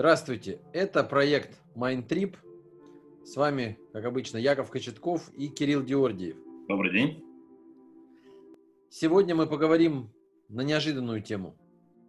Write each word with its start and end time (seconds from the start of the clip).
Здравствуйте, 0.00 0.62
это 0.72 1.04
проект 1.04 1.60
Mind 1.76 2.34
С 3.22 3.36
вами, 3.36 3.78
как 3.92 4.06
обычно, 4.06 4.38
Яков 4.38 4.70
Кочетков 4.70 5.30
и 5.34 5.48
Кирилл 5.48 5.82
Диордиев. 5.82 6.38
Добрый 6.68 6.90
день. 6.90 7.22
Сегодня 8.88 9.34
мы 9.34 9.46
поговорим 9.46 10.10
на 10.48 10.62
неожиданную 10.62 11.20
тему, 11.20 11.54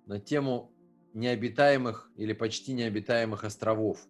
на 0.05 0.21
тему 0.21 0.71
необитаемых 1.13 2.09
или 2.15 2.31
почти 2.31 2.71
необитаемых 2.71 3.43
островов. 3.43 4.07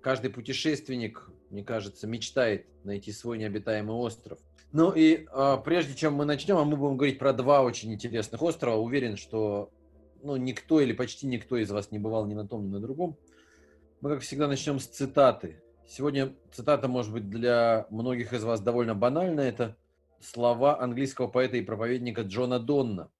Каждый 0.00 0.30
путешественник, 0.30 1.28
мне 1.50 1.64
кажется, 1.64 2.06
мечтает 2.06 2.68
найти 2.84 3.10
свой 3.10 3.38
необитаемый 3.38 3.96
остров. 3.96 4.38
Ну 4.70 4.92
и 4.92 5.26
э, 5.26 5.56
прежде 5.64 5.96
чем 5.96 6.14
мы 6.14 6.24
начнем, 6.24 6.56
а 6.56 6.64
мы 6.64 6.76
будем 6.76 6.96
говорить 6.96 7.18
про 7.18 7.32
два 7.32 7.62
очень 7.62 7.92
интересных 7.92 8.40
острова, 8.40 8.76
уверен, 8.76 9.16
что 9.16 9.72
ну, 10.22 10.36
никто 10.36 10.80
или 10.80 10.92
почти 10.92 11.26
никто 11.26 11.56
из 11.56 11.70
вас 11.70 11.90
не 11.90 11.98
бывал 11.98 12.26
ни 12.26 12.34
на 12.34 12.46
том, 12.46 12.66
ни 12.66 12.70
на 12.70 12.80
другом. 12.80 13.16
Мы, 14.00 14.10
как 14.10 14.20
всегда, 14.20 14.48
начнем 14.48 14.78
с 14.78 14.86
цитаты. 14.86 15.62
Сегодня 15.86 16.34
цитата 16.52 16.88
может 16.88 17.12
быть 17.12 17.28
для 17.28 17.86
многих 17.90 18.32
из 18.32 18.44
вас 18.44 18.60
довольно 18.60 18.94
банальна. 18.94 19.40
Это 19.40 19.76
слова 20.20 20.80
английского 20.80 21.28
поэта 21.28 21.56
и 21.56 21.62
проповедника 21.62 22.22
Джона 22.22 22.58
Донна. 22.58 23.10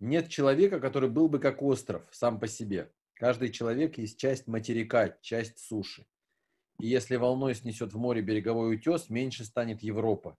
Нет 0.00 0.28
человека, 0.28 0.80
который 0.80 1.08
был 1.08 1.28
бы 1.28 1.38
как 1.38 1.62
остров 1.62 2.02
сам 2.10 2.38
по 2.38 2.46
себе. 2.46 2.92
Каждый 3.14 3.50
человек 3.50 3.98
есть 3.98 4.18
часть 4.18 4.46
материка, 4.46 5.16
часть 5.22 5.58
суши. 5.58 6.06
И 6.78 6.86
если 6.86 7.16
волной 7.16 7.54
снесет 7.54 7.94
в 7.94 7.98
море 7.98 8.20
береговой 8.20 8.74
утес, 8.74 9.08
меньше 9.08 9.44
станет 9.44 9.82
Европа. 9.82 10.36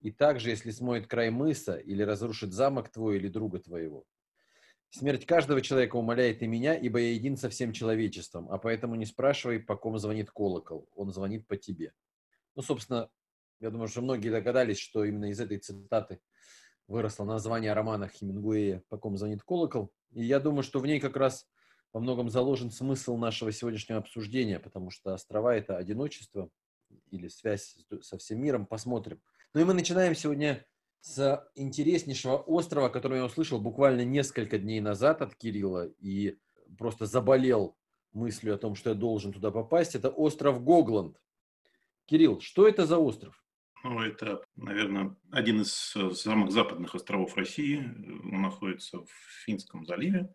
И 0.00 0.10
также, 0.10 0.50
если 0.50 0.70
смоет 0.70 1.06
край 1.06 1.30
мыса 1.30 1.76
или 1.76 2.02
разрушит 2.02 2.52
замок 2.52 2.90
твой 2.90 3.16
или 3.16 3.28
друга 3.28 3.58
твоего. 3.58 4.04
Смерть 4.90 5.24
каждого 5.24 5.60
человека 5.60 5.96
умоляет 5.96 6.42
и 6.42 6.48
меня, 6.48 6.74
ибо 6.74 6.98
я 6.98 7.12
един 7.12 7.36
со 7.36 7.48
всем 7.48 7.72
человечеством, 7.72 8.50
а 8.50 8.58
поэтому 8.58 8.96
не 8.96 9.06
спрашивай, 9.06 9.60
по 9.60 9.76
ком 9.76 9.98
звонит 9.98 10.30
колокол, 10.30 10.88
он 10.94 11.12
звонит 11.12 11.46
по 11.46 11.56
тебе. 11.56 11.92
Ну, 12.56 12.62
собственно, 12.62 13.08
я 13.60 13.70
думаю, 13.70 13.86
что 13.86 14.02
многие 14.02 14.30
догадались, 14.30 14.78
что 14.78 15.04
именно 15.04 15.30
из 15.30 15.40
этой 15.40 15.58
цитаты 15.58 16.20
выросло 16.88 17.24
название 17.24 17.72
романа 17.72 18.08
Хемингуэя 18.08 18.82
«По 18.88 18.98
ком 18.98 19.16
звонит 19.16 19.44
колокол». 19.44 19.92
И 20.10 20.24
я 20.24 20.40
думаю, 20.40 20.64
что 20.64 20.80
в 20.80 20.86
ней 20.86 20.98
как 20.98 21.16
раз 21.16 21.46
во 21.92 22.00
многом 22.00 22.28
заложен 22.28 22.72
смысл 22.72 23.16
нашего 23.16 23.52
сегодняшнего 23.52 24.00
обсуждения, 24.00 24.58
потому 24.58 24.90
что 24.90 25.14
острова– 25.14 25.54
это 25.56 25.76
одиночество 25.76 26.50
или 27.10 27.28
связь 27.28 27.76
со 28.02 28.18
всем 28.18 28.42
миром. 28.42 28.66
Посмотрим. 28.66 29.22
Ну 29.54 29.60
и 29.60 29.64
мы 29.64 29.74
начинаем 29.74 30.16
сегодня 30.16 30.66
с 31.00 31.50
интереснейшего 31.54 32.36
острова, 32.36 32.88
который 32.88 33.18
я 33.18 33.24
услышал 33.24 33.60
буквально 33.60 34.04
несколько 34.04 34.58
дней 34.58 34.80
назад 34.80 35.22
от 35.22 35.34
Кирилла 35.34 35.86
и 35.98 36.38
просто 36.78 37.06
заболел 37.06 37.76
мыслью 38.12 38.54
о 38.54 38.58
том, 38.58 38.74
что 38.74 38.90
я 38.90 38.96
должен 38.96 39.32
туда 39.32 39.50
попасть. 39.50 39.94
Это 39.94 40.10
остров 40.10 40.62
Гогланд. 40.62 41.20
Кирилл, 42.06 42.40
что 42.40 42.68
это 42.68 42.86
за 42.86 42.98
остров? 42.98 43.42
Ну, 43.82 44.00
это, 44.02 44.42
наверное, 44.56 45.16
один 45.30 45.62
из 45.62 45.94
э, 45.96 46.10
самых 46.10 46.50
западных 46.50 46.94
островов 46.94 47.36
России. 47.36 47.78
Он 47.78 48.42
находится 48.42 48.98
в 48.98 49.10
Финском 49.46 49.86
заливе, 49.86 50.28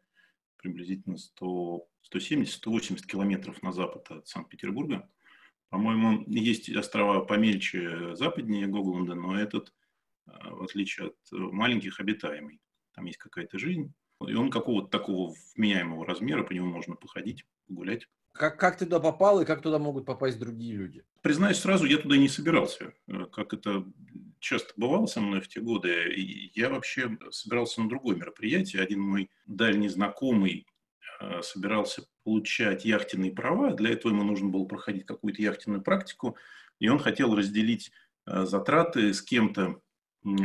приблизительно 0.57 1.17
170-180 1.41 3.05
километров 3.05 3.61
на 3.61 3.71
запад 3.71 4.09
от 4.09 4.27
Санкт-Петербурга. 4.27 5.07
По-моему, 5.69 6.23
есть 6.27 6.75
острова 6.75 7.23
помельче 7.23 8.15
западнее 8.15 8.65
Гогланда, 8.65 9.13
но 9.13 9.39
этот– 9.39 9.71
в 10.55 10.63
отличие 10.63 11.07
от 11.07 11.15
э, 11.31 11.35
маленьких, 11.35 11.99
обитаемый. 11.99 12.59
Там 12.93 13.05
есть 13.05 13.17
какая-то 13.17 13.57
жизнь. 13.59 13.93
И 14.25 14.33
он 14.33 14.49
какого-то 14.49 14.87
такого 14.87 15.35
вменяемого 15.55 16.05
размера, 16.05 16.43
по 16.43 16.53
нему 16.53 16.67
можно 16.67 16.95
походить, 16.95 17.45
погулять. 17.67 18.07
Как, 18.31 18.57
как 18.59 18.77
ты 18.77 18.85
туда 18.85 18.99
попал 18.99 19.41
и 19.41 19.45
как 19.45 19.61
туда 19.61 19.77
могут 19.77 20.05
попасть 20.05 20.39
другие 20.39 20.75
люди? 20.75 21.03
Признаюсь 21.21 21.57
сразу, 21.57 21.85
я 21.85 21.97
туда 21.97 22.17
не 22.17 22.29
собирался. 22.29 22.93
Э, 23.07 23.25
как 23.31 23.53
это 23.53 23.85
часто 24.39 24.73
бывало 24.77 25.05
со 25.05 25.21
мной 25.21 25.41
в 25.41 25.47
те 25.47 25.59
годы, 25.59 26.13
я 26.53 26.69
вообще 26.69 27.17
собирался 27.31 27.81
на 27.81 27.89
другое 27.89 28.15
мероприятие. 28.15 28.81
Один 28.81 29.01
мой 29.01 29.29
дальний 29.45 29.89
знакомый 29.89 30.67
э, 31.19 31.41
собирался 31.41 32.07
получать 32.23 32.85
яхтенные 32.85 33.31
права. 33.31 33.73
Для 33.73 33.91
этого 33.91 34.11
ему 34.11 34.23
нужно 34.23 34.49
было 34.49 34.65
проходить 34.65 35.05
какую-то 35.05 35.41
яхтенную 35.41 35.81
практику. 35.81 36.37
И 36.79 36.89
он 36.89 36.99
хотел 36.99 37.35
разделить 37.35 37.91
затраты 38.25 39.13
с 39.13 39.21
кем-то 39.21 39.79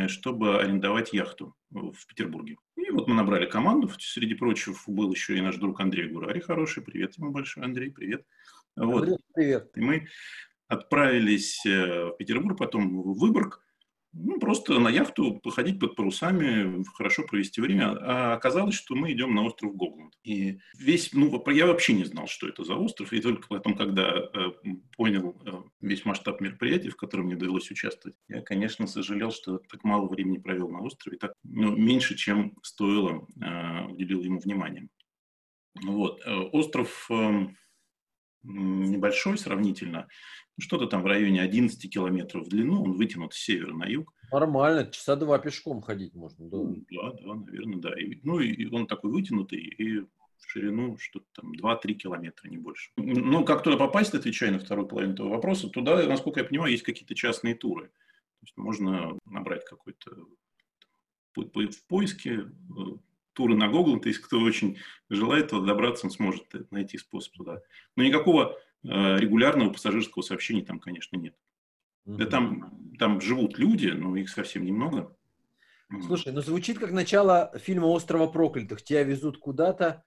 чтобы 0.08 0.60
арендовать 0.60 1.12
яхту 1.12 1.54
в 1.70 2.06
Петербурге. 2.06 2.56
И 2.76 2.90
вот 2.90 3.08
мы 3.08 3.14
набрали 3.14 3.46
команду. 3.46 3.90
Среди 3.98 4.34
прочего 4.34 4.76
был 4.86 5.12
еще 5.12 5.36
и 5.36 5.40
наш 5.40 5.56
друг 5.56 5.80
Андрей 5.80 6.08
Гурари 6.08 6.40
хороший. 6.40 6.82
Привет 6.82 7.16
ему 7.16 7.30
большой, 7.30 7.64
Андрей, 7.64 7.90
привет. 7.90 8.26
Вот. 8.76 9.04
Привет, 9.04 9.20
привет. 9.34 9.70
И 9.76 9.80
мы 9.80 10.08
отправились 10.68 11.64
э, 11.66 12.06
в 12.06 12.16
Петербург, 12.18 12.58
потом 12.58 13.02
в 13.02 13.18
Выборг. 13.18 13.62
Ну, 14.12 14.40
просто 14.40 14.78
на 14.80 14.88
яхту 14.88 15.38
походить 15.38 15.78
под 15.78 15.94
парусами, 15.94 16.82
хорошо 16.94 17.22
провести 17.22 17.60
время. 17.60 17.96
А 18.00 18.34
оказалось, 18.34 18.74
что 18.74 18.96
мы 18.96 19.12
идем 19.12 19.34
на 19.34 19.44
остров 19.44 19.76
Гогланд. 19.76 20.14
И 20.24 20.58
весь, 20.76 21.12
ну, 21.12 21.42
я 21.50 21.66
вообще 21.66 21.92
не 21.92 22.04
знал, 22.04 22.26
что 22.26 22.48
это 22.48 22.64
за 22.64 22.74
остров. 22.74 23.12
И 23.12 23.20
только 23.20 23.46
потом, 23.46 23.76
когда 23.76 24.10
э, 24.12 24.50
понял 24.96 25.40
э, 25.46 25.52
весь 25.80 26.04
масштаб 26.04 26.40
мероприятия, 26.40 26.90
в 26.90 26.96
котором 26.96 27.26
мне 27.26 27.36
довелось 27.36 27.70
участвовать, 27.70 28.16
я, 28.28 28.42
конечно, 28.42 28.88
сожалел, 28.88 29.30
что 29.30 29.58
так 29.58 29.84
мало 29.84 30.08
времени 30.08 30.38
провел 30.38 30.68
на 30.70 30.80
острове, 30.80 31.16
так 31.16 31.32
ну, 31.44 31.76
меньше, 31.76 32.16
чем 32.16 32.56
стоило, 32.62 33.28
э, 33.40 33.84
уделил 33.86 34.22
ему 34.22 34.40
внимание. 34.40 34.88
Вот. 35.84 36.20
Э, 36.26 36.34
остров 36.34 37.06
э, 37.10 37.46
небольшой 38.42 39.38
сравнительно, 39.38 40.08
что-то 40.58 40.86
там 40.86 41.02
в 41.02 41.06
районе 41.06 41.42
11 41.42 41.92
километров 41.92 42.46
в 42.46 42.48
длину, 42.48 42.82
он 42.82 42.92
вытянут 42.92 43.34
с 43.34 43.38
севера 43.38 43.74
на 43.74 43.84
юг. 43.84 44.12
Нормально, 44.32 44.90
часа 44.90 45.16
два 45.16 45.38
пешком 45.38 45.82
ходить 45.82 46.14
можно. 46.14 46.48
Да, 46.48 46.56
ну, 46.56 46.84
да, 46.90 47.12
да 47.12 47.34
наверное, 47.34 47.78
да. 47.78 48.00
И, 48.00 48.20
ну, 48.22 48.40
и 48.40 48.66
он 48.70 48.86
такой 48.86 49.10
вытянутый, 49.10 49.58
и 49.58 50.00
в 50.00 50.08
ширину 50.46 50.96
что-то 50.98 51.26
там 51.32 51.52
2-3 51.52 51.94
километра, 51.94 52.48
не 52.48 52.58
больше. 52.58 52.90
Ну, 52.96 53.44
как 53.44 53.62
туда 53.62 53.76
попасть, 53.76 54.14
отвечая 54.14 54.52
на 54.52 54.58
вторую 54.58 54.86
половину 54.86 55.14
этого 55.14 55.28
вопроса, 55.28 55.68
туда, 55.68 56.06
насколько 56.06 56.40
я 56.40 56.46
понимаю, 56.46 56.72
есть 56.72 56.84
какие-то 56.84 57.14
частные 57.14 57.54
туры. 57.54 57.88
То 57.88 58.44
есть 58.44 58.56
можно 58.56 59.18
набрать 59.26 59.64
какой-то 59.64 60.26
в 61.34 61.86
поиске 61.88 62.50
э, 63.40 63.42
туры 63.42 63.56
на 63.56 63.68
Google, 63.68 64.00
то 64.00 64.08
есть 64.08 64.20
кто 64.20 64.38
очень 64.38 64.78
желает 65.08 65.48
туда 65.48 65.66
добраться, 65.66 66.06
он 66.06 66.10
сможет 66.10 66.44
найти 66.70 66.98
способ 66.98 67.32
туда. 67.34 67.62
Но 67.96 68.02
никакого 68.02 68.56
Э, 68.82 69.18
регулярного 69.18 69.70
пассажирского 69.70 70.22
сообщения 70.22 70.62
там, 70.62 70.78
конечно, 70.80 71.16
нет. 71.16 71.34
Да 72.06 72.24
там, 72.24 72.72
там 72.98 73.20
живут 73.20 73.58
люди, 73.58 73.88
но 73.88 74.16
их 74.16 74.30
совсем 74.30 74.64
немного. 74.64 75.14
Слушай, 76.06 76.32
ну 76.32 76.40
звучит 76.40 76.78
как 76.78 76.90
начало 76.92 77.52
фильма 77.58 77.86
«Острова 77.86 78.26
проклятых». 78.26 78.82
Тебя 78.82 79.02
везут 79.02 79.38
куда-то, 79.38 80.02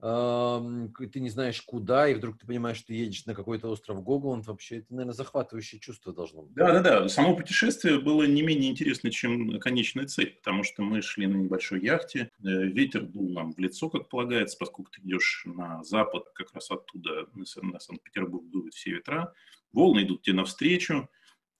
ты 0.00 1.20
не 1.20 1.30
знаешь 1.30 1.62
куда, 1.62 2.08
и 2.08 2.14
вдруг 2.14 2.38
ты 2.38 2.46
понимаешь, 2.46 2.78
что 2.78 2.92
едешь 2.92 3.24
на 3.26 3.34
какой-то 3.34 3.68
остров 3.68 4.02
Гогланд, 4.02 4.46
вообще 4.46 4.78
это, 4.78 4.92
наверное, 4.92 5.14
захватывающее 5.14 5.80
чувство 5.80 6.12
должно 6.12 6.42
быть. 6.42 6.54
Да, 6.54 6.72
да, 6.72 6.80
да. 6.80 7.08
Само 7.08 7.36
путешествие 7.36 8.00
было 8.00 8.24
не 8.24 8.42
менее 8.42 8.70
интересно, 8.70 9.10
чем 9.10 9.58
конечная 9.60 10.06
цель, 10.06 10.30
потому 10.42 10.62
что 10.62 10.82
мы 10.82 11.00
шли 11.00 11.26
на 11.26 11.36
небольшой 11.36 11.80
яхте, 11.80 12.30
э, 12.38 12.42
ветер 12.42 13.06
дул 13.06 13.30
нам 13.30 13.52
в 13.52 13.58
лицо, 13.58 13.88
как 13.88 14.08
полагается, 14.08 14.56
поскольку 14.58 14.90
ты 14.90 15.00
идешь 15.00 15.44
на 15.46 15.82
запад, 15.84 16.24
как 16.34 16.52
раз 16.52 16.70
оттуда 16.70 17.26
на 17.34 17.78
Санкт-Петербург 17.78 18.48
дуют 18.50 18.74
все 18.74 18.92
ветра, 18.92 19.32
волны 19.72 20.02
идут 20.02 20.22
тебе 20.22 20.36
навстречу, 20.36 21.08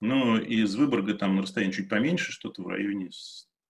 но 0.00 0.38
из 0.38 0.74
Выборга 0.76 1.14
там 1.14 1.36
на 1.36 1.42
расстоянии 1.42 1.72
чуть 1.72 1.88
поменьше, 1.88 2.32
что-то 2.32 2.62
в 2.62 2.68
районе 2.68 3.10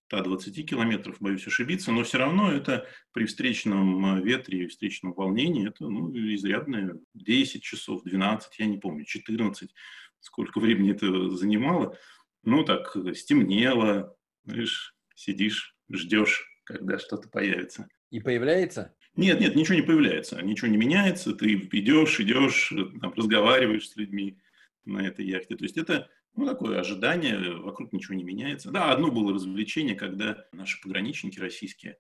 120 0.08 0.68
километров, 0.68 1.16
боюсь 1.20 1.46
ошибиться, 1.46 1.92
но 1.92 2.04
все 2.04 2.18
равно 2.18 2.52
это 2.52 2.86
при 3.12 3.24
встречном 3.24 4.18
э, 4.18 4.22
ветре 4.22 4.64
и 4.64 4.66
встречном 4.66 5.12
волнении, 5.14 5.68
это 5.68 5.88
ну, 5.88 6.12
изрядное 6.14 6.98
10 7.14 7.62
часов, 7.62 8.02
12, 8.04 8.58
я 8.58 8.66
не 8.66 8.78
помню, 8.78 9.04
14, 9.04 9.74
сколько 10.20 10.60
времени 10.60 10.92
это 10.92 11.30
занимало. 11.30 11.96
Ну, 12.42 12.64
так, 12.64 12.96
стемнело, 13.14 14.16
знаешь, 14.44 14.94
сидишь, 15.14 15.74
ждешь, 15.90 16.46
когда 16.64 16.98
что-то 16.98 17.28
появится. 17.28 17.88
И 18.10 18.20
появляется? 18.20 18.94
Нет, 19.16 19.40
нет, 19.40 19.54
ничего 19.54 19.76
не 19.76 19.82
появляется, 19.82 20.42
ничего 20.42 20.68
не 20.68 20.76
меняется, 20.76 21.34
ты 21.34 21.54
идешь, 21.54 22.20
идешь, 22.20 22.72
там, 23.00 23.12
разговариваешь 23.14 23.88
с 23.88 23.96
людьми 23.96 24.38
на 24.84 25.06
этой 25.06 25.24
яхте. 25.24 25.56
То 25.56 25.64
есть 25.64 25.76
это 25.76 26.10
ну, 26.36 26.46
такое 26.46 26.80
ожидание, 26.80 27.54
вокруг 27.56 27.92
ничего 27.92 28.14
не 28.14 28.24
меняется. 28.24 28.70
Да, 28.70 28.92
одно 28.92 29.10
было 29.10 29.32
развлечение, 29.32 29.94
когда 29.94 30.46
наши 30.52 30.80
пограничники 30.80 31.38
российские 31.38 31.98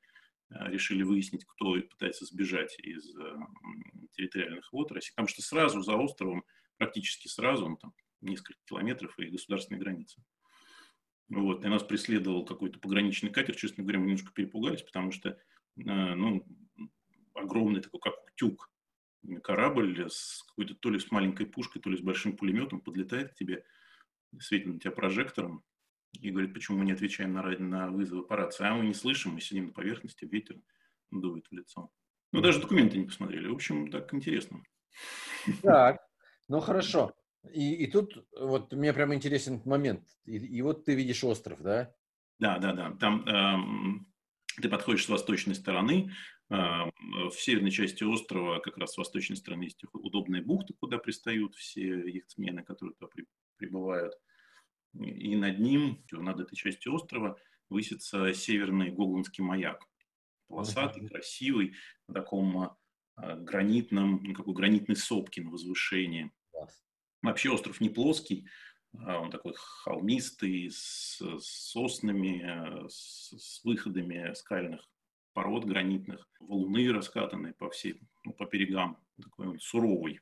э, 0.50 0.70
решили 0.70 1.02
выяснить, 1.02 1.44
кто 1.44 1.74
пытается 1.80 2.24
сбежать 2.24 2.76
из 2.80 3.16
э, 3.16 3.36
территориальных 4.12 4.72
вод 4.72 4.90
России, 4.92 5.12
потому 5.12 5.28
что 5.28 5.42
сразу 5.42 5.82
за 5.82 5.94
островом, 5.94 6.44
практически 6.78 7.28
сразу, 7.28 7.68
ну, 7.68 7.76
там 7.76 7.94
несколько 8.20 8.58
километров 8.64 9.16
и 9.18 9.26
государственная 9.26 9.80
граница. 9.80 10.22
Вот, 11.28 11.64
и 11.64 11.68
нас 11.68 11.82
преследовал 11.82 12.44
какой-то 12.44 12.78
пограничный 12.80 13.30
катер, 13.30 13.54
честно 13.54 13.82
говоря, 13.82 14.00
мы 14.00 14.06
немножко 14.06 14.32
перепугались, 14.32 14.82
потому 14.82 15.12
что, 15.12 15.30
э, 15.30 15.34
ну, 15.76 16.44
огромный 17.34 17.80
такой, 17.80 18.00
как 18.00 18.14
утюг, 18.32 18.68
корабль 19.42 20.06
с 20.10 20.42
какой-то 20.48 20.74
то 20.74 20.90
ли 20.90 20.98
с 20.98 21.10
маленькой 21.10 21.46
пушкой, 21.46 21.80
то 21.80 21.88
ли 21.88 21.96
с 21.96 22.00
большим 22.00 22.36
пулеметом 22.36 22.80
подлетает 22.80 23.32
к 23.32 23.34
тебе, 23.34 23.64
светит 24.40 24.66
на 24.66 24.78
тебя 24.78 24.90
прожектором 24.90 25.64
и 26.20 26.30
говорит, 26.30 26.54
почему 26.54 26.78
мы 26.78 26.84
не 26.84 26.92
отвечаем 26.92 27.32
на, 27.32 27.42
на 27.42 27.90
вызовы 27.90 28.24
по 28.24 28.36
рации. 28.36 28.66
А 28.66 28.74
мы 28.74 28.86
не 28.86 28.94
слышим, 28.94 29.32
мы 29.32 29.40
сидим 29.40 29.66
на 29.66 29.72
поверхности, 29.72 30.24
ветер 30.24 30.56
дует 31.10 31.46
в 31.48 31.52
лицо. 31.52 31.90
Ну, 32.32 32.40
даже 32.40 32.60
документы 32.60 32.98
не 32.98 33.06
посмотрели. 33.06 33.46
В 33.46 33.54
общем, 33.54 33.90
так 33.90 34.12
интересно. 34.12 34.62
Так, 35.62 36.00
ну 36.48 36.60
хорошо. 36.60 37.14
И, 37.52 37.74
и 37.74 37.86
тут 37.90 38.26
вот 38.38 38.72
мне 38.72 38.92
прям 38.92 39.14
интересен 39.14 39.60
момент. 39.64 40.04
И, 40.24 40.36
и 40.36 40.62
вот 40.62 40.84
ты 40.84 40.94
видишь 40.94 41.22
остров, 41.24 41.62
да? 41.62 41.94
Да, 42.38 42.58
да, 42.58 42.72
да. 42.72 42.90
Там 42.98 43.24
эм, 43.26 44.12
ты 44.60 44.68
подходишь 44.68 45.04
с 45.04 45.08
восточной 45.08 45.54
стороны. 45.54 46.10
Эм, 46.50 46.92
в 47.30 47.34
северной 47.34 47.70
части 47.70 48.02
острова, 48.02 48.60
как 48.60 48.78
раз 48.78 48.94
с 48.94 48.98
восточной 48.98 49.36
стороны, 49.36 49.64
есть 49.64 49.82
удобные 49.92 50.42
бухты, 50.42 50.74
куда 50.74 50.98
пристают 50.98 51.54
все 51.54 52.08
яхтсмены, 52.08 52.62
которые 52.62 52.94
туда 52.94 53.08
при, 53.08 53.26
прибывают. 53.56 54.14
И 54.94 55.34
над 55.36 55.58
ним, 55.58 56.04
над 56.10 56.40
этой 56.40 56.54
частью 56.54 56.94
острова, 56.94 57.36
высится 57.68 58.32
северный 58.32 58.90
Гогландский 58.90 59.42
маяк. 59.42 59.82
Полосатый, 60.46 61.08
красивый, 61.08 61.74
на 62.06 62.14
таком 62.14 62.76
э, 63.16 63.36
гранитном, 63.40 64.20
ну, 64.22 64.34
какой 64.34 64.54
гранитной 64.54 64.96
сопке 64.96 65.42
на 65.42 65.50
возвышении. 65.50 66.30
Вообще 67.22 67.50
остров 67.50 67.80
не 67.80 67.88
плоский, 67.88 68.46
а 68.98 69.18
он 69.18 69.30
такой 69.30 69.54
холмистый, 69.56 70.70
с, 70.70 71.20
соснами, 71.40 72.86
с, 72.88 73.32
с 73.36 73.64
выходами 73.64 74.32
скальных 74.34 74.88
пород 75.34 75.64
гранитных, 75.64 76.26
валуны 76.38 76.90
раскатанные 76.92 77.54
по 77.54 77.68
всей, 77.70 78.00
ну, 78.24 78.32
по 78.32 78.46
берегам, 78.46 78.98
такой 79.20 79.48
он 79.48 79.58
суровый. 79.58 80.20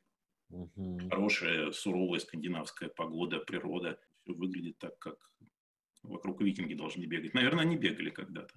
Угу. 0.52 1.08
Хорошая, 1.10 1.72
суровая 1.72 2.20
скандинавская 2.20 2.88
погода, 2.88 3.40
природа. 3.40 3.98
Все 4.22 4.34
выглядит 4.34 4.78
так, 4.78 4.98
как 4.98 5.16
вокруг 6.02 6.40
викинги 6.42 6.74
должны 6.74 7.06
бегать. 7.06 7.34
Наверное, 7.34 7.64
они 7.64 7.76
бегали 7.76 8.10
когда-то, 8.10 8.54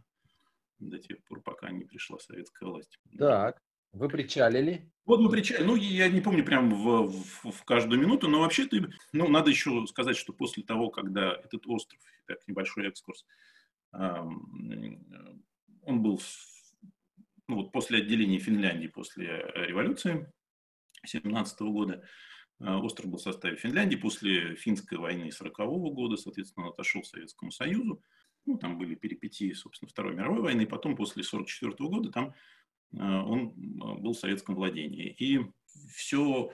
до 0.80 1.00
тех 1.00 1.24
пор, 1.24 1.42
пока 1.42 1.72
не 1.72 1.86
пришла 1.86 2.20
советская 2.20 2.70
власть. 2.70 3.00
Так. 3.18 3.62
Вы 3.94 4.10
причалили? 4.10 4.92
Вот 5.06 5.22
мы 5.22 5.30
причалили. 5.30 5.64
Ну, 5.64 5.76
я 5.78 6.10
не 6.10 6.20
помню 6.20 6.44
прям 6.44 6.70
в, 6.70 7.08
в, 7.08 7.52
в 7.52 7.64
каждую 7.64 8.02
минуту, 8.02 8.28
но 8.28 8.42
вообще 8.42 8.66
ты, 8.66 8.90
ну, 9.14 9.30
надо 9.30 9.52
еще 9.52 9.88
сказать, 9.88 10.18
что 10.18 10.34
после 10.34 10.64
того, 10.64 10.90
когда 10.90 11.34
этот 11.36 11.66
остров, 11.66 12.02
так, 12.28 12.46
небольшой 12.46 12.90
экскурс, 12.90 13.26
он 13.94 14.34
был, 15.86 16.20
ну, 17.48 17.56
вот 17.56 17.72
после 17.72 18.00
отделения 18.00 18.38
Финляндии, 18.38 18.88
после 18.88 19.46
революции 19.56 20.30
17 21.08 21.62
года, 21.62 22.04
э, 22.60 22.66
остров 22.66 23.10
был 23.10 23.18
в 23.18 23.22
составе 23.22 23.58
Финляндии. 23.58 23.96
После 23.96 24.56
финской 24.56 24.98
войны 24.98 25.32
40 25.32 25.60
-го 25.60 25.92
года, 25.92 26.18
соответственно, 26.18 26.68
он 26.68 26.74
отошел 26.74 27.02
к 27.02 27.08
Советскому 27.08 27.52
Союзу. 27.52 28.02
Ну, 28.46 28.58
там 28.58 28.78
были 28.78 28.96
перипетии, 28.96 29.54
собственно, 29.54 29.90
Второй 29.90 30.16
мировой 30.16 30.42
войны. 30.42 30.62
И 30.62 30.68
потом, 30.68 30.96
после 30.96 31.24
44 31.24 31.74
-го 31.74 31.90
года, 31.90 32.12
там 32.12 32.34
Э, 32.94 33.22
он 33.22 33.50
э, 33.50 34.02
был 34.02 34.14
в 34.14 34.20
советском 34.20 34.56
владении. 34.56 35.16
И 35.20 35.40
все 35.94 36.52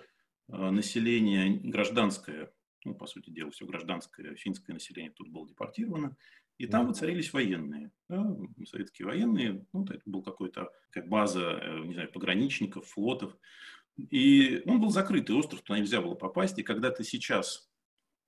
население 0.47 1.61
гражданское, 1.63 2.51
ну, 2.83 2.93
по 2.93 3.05
сути 3.05 3.29
дела, 3.29 3.51
все 3.51 3.65
гражданское 3.65 4.35
финское 4.35 4.73
население 4.73 5.13
тут 5.13 5.29
было 5.29 5.47
депортировано, 5.47 6.17
и 6.57 6.67
там 6.67 6.87
воцарились 6.87 7.31
военные, 7.31 7.91
да, 8.09 8.35
советские 8.65 9.05
военные, 9.05 9.65
ну, 9.71 9.85
это 9.85 10.01
был 10.05 10.21
какой-то, 10.21 10.69
как 10.89 11.07
база, 11.07 11.61
не 11.85 11.93
знаю, 11.93 12.11
пограничников, 12.11 12.85
флотов, 12.85 13.37
и 13.97 14.61
он 14.65 14.81
был 14.81 14.89
закрытый 14.89 15.35
остров, 15.35 15.61
туда 15.61 15.79
нельзя 15.79 16.01
было 16.01 16.15
попасть, 16.15 16.57
и 16.59 16.63
когда 16.63 16.91
ты 16.91 17.03
сейчас, 17.03 17.69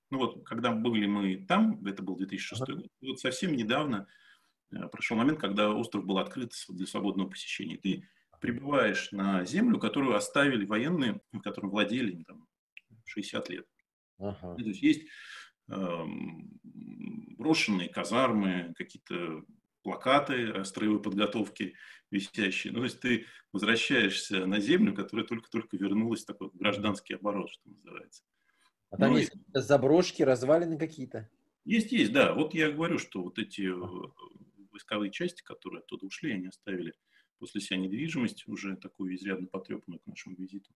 ну 0.10 0.20
вот, 0.20 0.46
когда 0.46 0.72
были 0.72 1.06
мы 1.06 1.46
там, 1.46 1.86
это 1.86 2.04
был 2.04 2.16
2006 2.16 2.62
год, 2.62 2.88
вот 3.02 3.20
совсем 3.20 3.56
недавно 3.56 4.08
Э, 4.74 4.88
прошел 4.88 5.18
момент, 5.18 5.40
когда 5.40 5.72
остров 5.72 6.06
был 6.06 6.18
открыт 6.18 6.54
для 6.70 6.86
свободного 6.86 7.30
посещения. 7.30 7.78
Ты 7.78 8.08
прибываешь 8.40 9.12
на 9.12 9.46
землю, 9.46 9.80
которую 9.80 10.16
оставили 10.16 10.66
военные, 10.66 11.22
которым 11.44 11.70
владели 11.70 12.24
там, 12.24 12.48
60 13.06 13.50
лет. 13.50 13.68
Ага. 14.20 14.56
То 14.56 14.64
есть 14.64 14.82
есть 14.82 15.08
э, 15.70 16.06
брошенные 17.38 17.90
казармы, 17.90 18.74
какие-то 18.76 19.44
плакаты 19.84 20.64
строевой 20.66 21.02
подготовки 21.02 21.76
висящие. 22.14 22.72
Ну, 22.74 22.80
то 22.80 22.86
есть 22.86 23.00
ты 23.00 23.26
возвращаешься 23.52 24.46
на 24.46 24.60
землю, 24.60 24.94
которая 24.94 25.26
только-только 25.26 25.78
вернулась 25.78 26.24
такой 26.24 26.50
гражданский 26.54 27.16
оборот, 27.16 27.50
что 27.52 27.70
называется. 27.70 28.24
А 28.90 28.98
там 28.98 29.12
ну, 29.12 29.18
есть 29.18 29.36
и... 29.36 29.40
заброшки, 29.54 30.24
развалины 30.24 30.78
какие-то? 30.78 31.30
Есть, 31.66 31.92
есть, 31.92 32.14
да. 32.14 32.34
Вот 32.34 32.54
я 32.54 32.72
говорю, 32.72 33.00
что 33.00 33.24
вот 33.24 33.40
эти 33.40 33.62
э, 33.62 34.12
войсковые 34.72 35.12
части, 35.12 35.42
которые 35.42 35.80
оттуда 35.80 36.06
ушли, 36.06 36.34
они 36.34 36.48
оставили 36.48 36.94
после 37.40 37.62
себя 37.62 37.80
недвижимость, 37.80 38.48
уже 38.48 38.76
такую 38.76 39.16
изрядно 39.16 39.48
потрепанную 39.48 40.00
к 40.00 40.08
нашему 40.08 40.36
визиту. 40.36 40.72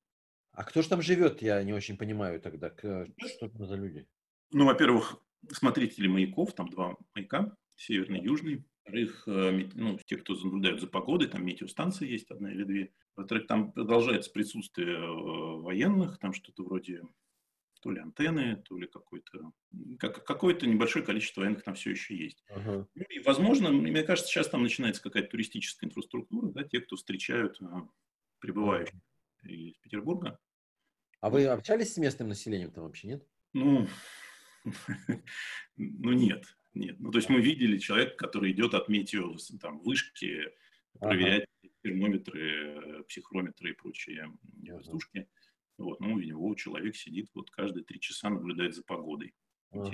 А 0.51 0.63
кто 0.63 0.81
же 0.81 0.89
там 0.89 1.01
живет, 1.01 1.41
я 1.41 1.61
не 1.63 1.73
очень 1.73 1.97
понимаю 1.97 2.41
тогда. 2.41 2.73
Что 2.75 3.05
это 3.45 3.65
за 3.65 3.75
люди? 3.75 4.07
Ну, 4.51 4.65
во-первых, 4.65 5.21
смотрители 5.51 6.07
маяков, 6.07 6.55
там 6.55 6.69
два 6.69 6.97
маяка, 7.13 7.55
северный, 7.75 8.21
южный. 8.21 8.65
Во-вторых, 8.87 9.23
э, 9.27 9.69
ну, 9.75 9.99
те, 10.05 10.15
кто 10.15 10.33
наблюдают 10.33 10.79
за 10.79 10.87
погодой, 10.87 11.27
там 11.27 11.45
метеостанции 11.45 12.09
есть, 12.09 12.31
одна 12.31 12.51
или 12.51 12.63
две. 12.63 12.93
Во-вторых, 13.17 13.45
там 13.45 13.73
продолжается 13.73 14.31
присутствие 14.31 14.95
э, 14.95 15.61
военных, 15.61 16.19
там 16.19 16.31
что-то 16.31 16.63
вроде 16.63 17.01
то 17.81 17.91
ли 17.91 17.99
антенны, 17.99 18.55
то 18.65 18.77
ли 18.77 18.87
какой-то 18.87 19.51
как, 19.99 20.25
какое-то 20.25 20.67
небольшое 20.67 21.03
количество 21.03 21.41
военных 21.41 21.63
там 21.63 21.75
все 21.75 21.91
еще 21.91 22.15
есть. 22.15 22.43
Ага. 22.49 22.87
Ну, 22.95 23.03
и, 23.09 23.19
возможно, 23.19 23.71
мне 23.71 24.03
кажется, 24.03 24.31
сейчас 24.31 24.47
там 24.47 24.63
начинается 24.63 25.03
какая-то 25.03 25.31
туристическая 25.31 25.89
инфраструктура, 25.89 26.49
да, 26.51 26.63
те, 26.63 26.79
кто 26.79 26.95
встречают 26.95 27.61
а, 27.61 27.87
прибывающих 28.39 28.95
ага. 29.43 29.53
из 29.53 29.77
Петербурга. 29.79 30.39
А 31.19 31.29
вы 31.29 31.45
общались 31.45 31.93
с 31.93 31.97
местным 31.97 32.29
населением 32.29 32.71
там 32.71 32.85
вообще, 32.85 33.09
нет? 33.09 33.27
Ну, 33.51 33.87
ну 35.75 36.13
нет, 36.13 36.56
нет. 36.77 36.99
Ну, 36.99 37.11
то 37.11 37.17
есть 37.17 37.29
мы 37.29 37.41
видели 37.41 37.77
человека, 37.77 38.15
который 38.15 38.51
идет 38.51 38.73
от 38.73 38.89
метео, 38.89 39.35
там, 39.59 39.79
вышки, 39.79 40.43
проверять 40.99 41.45
ага. 41.63 41.73
термометры, 41.83 43.03
психрометры 43.07 43.71
и 43.71 43.73
прочие 43.73 44.31
воздушки. 44.69 45.27
Вот, 45.77 45.99
ну, 45.99 46.13
у 46.13 46.19
него 46.19 46.55
человек 46.55 46.95
сидит, 46.95 47.29
вот 47.35 47.51
каждые 47.51 47.83
три 47.83 47.99
часа 47.99 48.29
наблюдает 48.29 48.75
за 48.75 48.83
погодой. 48.83 49.33
Ага. 49.71 49.91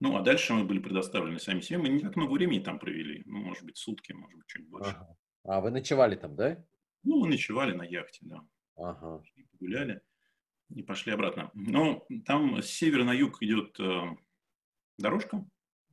Ну, 0.00 0.16
а 0.16 0.22
дальше 0.22 0.52
мы 0.52 0.64
были 0.64 0.80
предоставлены 0.80 1.38
сами 1.38 1.60
себе. 1.60 1.78
Мы 1.78 1.88
не 1.88 2.00
так 2.00 2.16
много 2.16 2.32
времени 2.32 2.58
там 2.58 2.78
провели. 2.78 3.22
Ну, 3.24 3.38
может 3.38 3.64
быть, 3.64 3.76
сутки, 3.76 4.12
может 4.12 4.36
быть, 4.36 4.46
чуть 4.48 4.68
больше. 4.68 4.90
Ага. 4.90 5.16
А 5.44 5.60
вы 5.60 5.70
ночевали 5.70 6.16
там, 6.16 6.34
да? 6.34 6.64
Ну, 7.04 7.20
мы 7.20 7.28
ночевали 7.28 7.72
на 7.72 7.82
яхте, 7.82 8.20
да. 8.22 8.44
Ага. 8.76 9.22
Погуляли 9.52 10.00
и 10.74 10.82
пошли 10.82 11.12
обратно. 11.12 11.50
Но 11.54 12.06
там 12.24 12.60
с 12.60 12.66
севера 12.66 13.04
на 13.04 13.12
юг 13.12 13.42
идет 13.42 13.78
э, 13.78 14.16
дорожка 15.02 15.44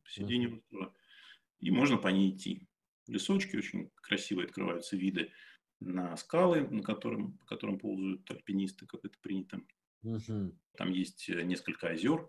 посередине 0.04 0.48
острова, 0.56 0.94
и 1.60 1.72
можно 1.72 1.98
по 1.98 2.08
ней 2.08 2.32
идти. 2.32 2.68
Лесочки 3.08 3.58
очень 3.58 3.90
красивые 3.96 4.46
открываются 4.46 4.96
виды 4.96 5.32
на 5.80 6.16
скалы, 6.18 6.68
на 6.70 6.84
которым, 6.84 7.38
по 7.38 7.46
которым 7.46 7.80
ползают 7.80 8.30
альпинисты, 8.30 8.86
как 8.86 9.06
это 9.06 9.18
принято. 9.22 9.62
Угу. 10.04 10.56
Там 10.78 10.92
есть 10.92 11.30
э, 11.30 11.42
несколько 11.44 11.90
озер. 11.90 12.28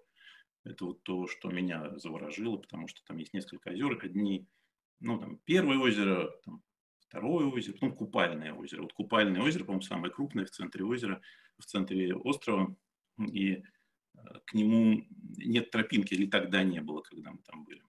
Это 0.64 0.84
вот 0.84 1.02
то, 1.02 1.26
что 1.26 1.48
меня 1.50 1.98
заворожило, 1.98 2.56
потому 2.58 2.88
что 2.88 3.02
там 3.04 3.16
есть 3.18 3.32
несколько 3.32 3.70
озер. 3.70 3.98
Одни, 4.02 4.46
ну, 5.00 5.18
там, 5.18 5.38
первое 5.44 5.78
озеро, 5.78 6.30
там, 6.44 6.62
второе 6.98 7.46
озеро, 7.46 7.74
потом 7.74 7.94
купальное 7.94 8.52
озеро. 8.52 8.82
Вот 8.82 8.92
купальное 8.92 9.42
озеро, 9.42 9.64
по-моему, 9.64 9.82
самое 9.82 10.12
крупное 10.12 10.44
в 10.44 10.50
центре 10.50 10.84
озера, 10.84 11.20
в 11.58 11.64
центре 11.64 12.14
острова. 12.14 12.76
И 13.32 13.62
к 14.46 14.54
нему 14.54 15.06
нет 15.36 15.70
тропинки, 15.70 16.14
или 16.14 16.26
тогда 16.26 16.62
не 16.62 16.80
было, 16.80 17.02
когда 17.02 17.32
мы 17.32 17.38
там 17.38 17.64
были. 17.64 17.82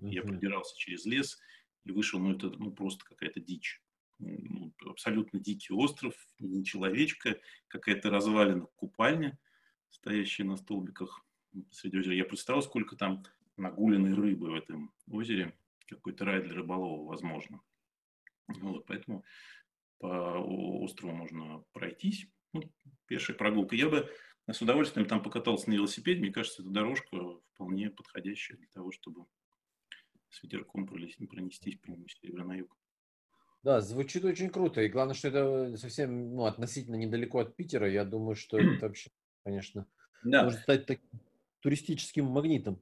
Uh-huh. 0.00 0.10
Я 0.10 0.22
пробирался 0.22 0.76
через 0.76 1.04
лес 1.06 1.38
и 1.84 1.92
вышел, 1.92 2.20
ну, 2.20 2.34
это 2.34 2.50
ну, 2.50 2.70
просто 2.70 3.04
какая-то 3.04 3.40
дичь 3.40 3.82
ну, 4.18 4.72
абсолютно 4.86 5.38
дикий 5.38 5.72
остров, 5.72 6.14
не 6.38 6.64
человечка, 6.64 7.38
какая-то 7.68 8.10
развалина 8.10 8.66
купальня, 8.76 9.38
стоящая 9.90 10.44
на 10.44 10.56
столбиках 10.56 11.24
среди 11.70 11.98
озера. 11.98 12.14
Я 12.14 12.24
представил, 12.24 12.62
сколько 12.62 12.96
там 12.96 13.24
нагуленной 13.56 14.14
рыбы 14.14 14.50
в 14.50 14.54
этом 14.54 14.92
озере, 15.10 15.56
какой-то 15.86 16.24
рай 16.24 16.42
для 16.42 16.54
рыболова, 16.54 17.06
возможно. 17.06 17.60
Вот, 18.48 18.86
поэтому 18.86 19.24
по 19.98 20.06
острову 20.82 21.12
можно 21.12 21.64
пройтись, 21.72 22.26
ну, 22.52 22.62
пешая 23.06 23.36
прогулка. 23.36 23.76
Я 23.76 23.88
бы 23.88 24.10
с 24.54 24.62
удовольствием 24.62 25.06
там 25.06 25.22
покатался 25.22 25.68
на 25.70 25.74
велосипеде. 25.74 26.20
Мне 26.20 26.32
кажется, 26.32 26.62
эта 26.62 26.70
дорожка 26.70 27.16
вполне 27.52 27.90
подходящая 27.90 28.58
для 28.58 28.68
того, 28.68 28.92
чтобы 28.92 29.26
с 30.30 30.42
ветерком 30.42 30.86
пронестись 30.86 31.78
по 31.78 31.90
нему 31.90 32.06
севера 32.08 32.44
на 32.44 32.54
юг. 32.54 32.76
Да, 33.62 33.80
звучит 33.80 34.24
очень 34.24 34.50
круто. 34.50 34.80
И 34.80 34.88
главное, 34.88 35.14
что 35.14 35.28
это 35.28 35.76
совсем 35.76 36.34
ну, 36.34 36.44
относительно 36.44 36.94
недалеко 36.94 37.40
от 37.40 37.56
Питера. 37.56 37.90
Я 37.90 38.04
думаю, 38.04 38.36
что 38.36 38.58
это 38.58 38.86
вообще, 38.86 39.10
конечно, 39.44 39.86
да. 40.22 40.44
может 40.44 40.60
стать 40.60 40.86
таким 40.86 41.08
туристическим 41.60 42.26
магнитом. 42.26 42.80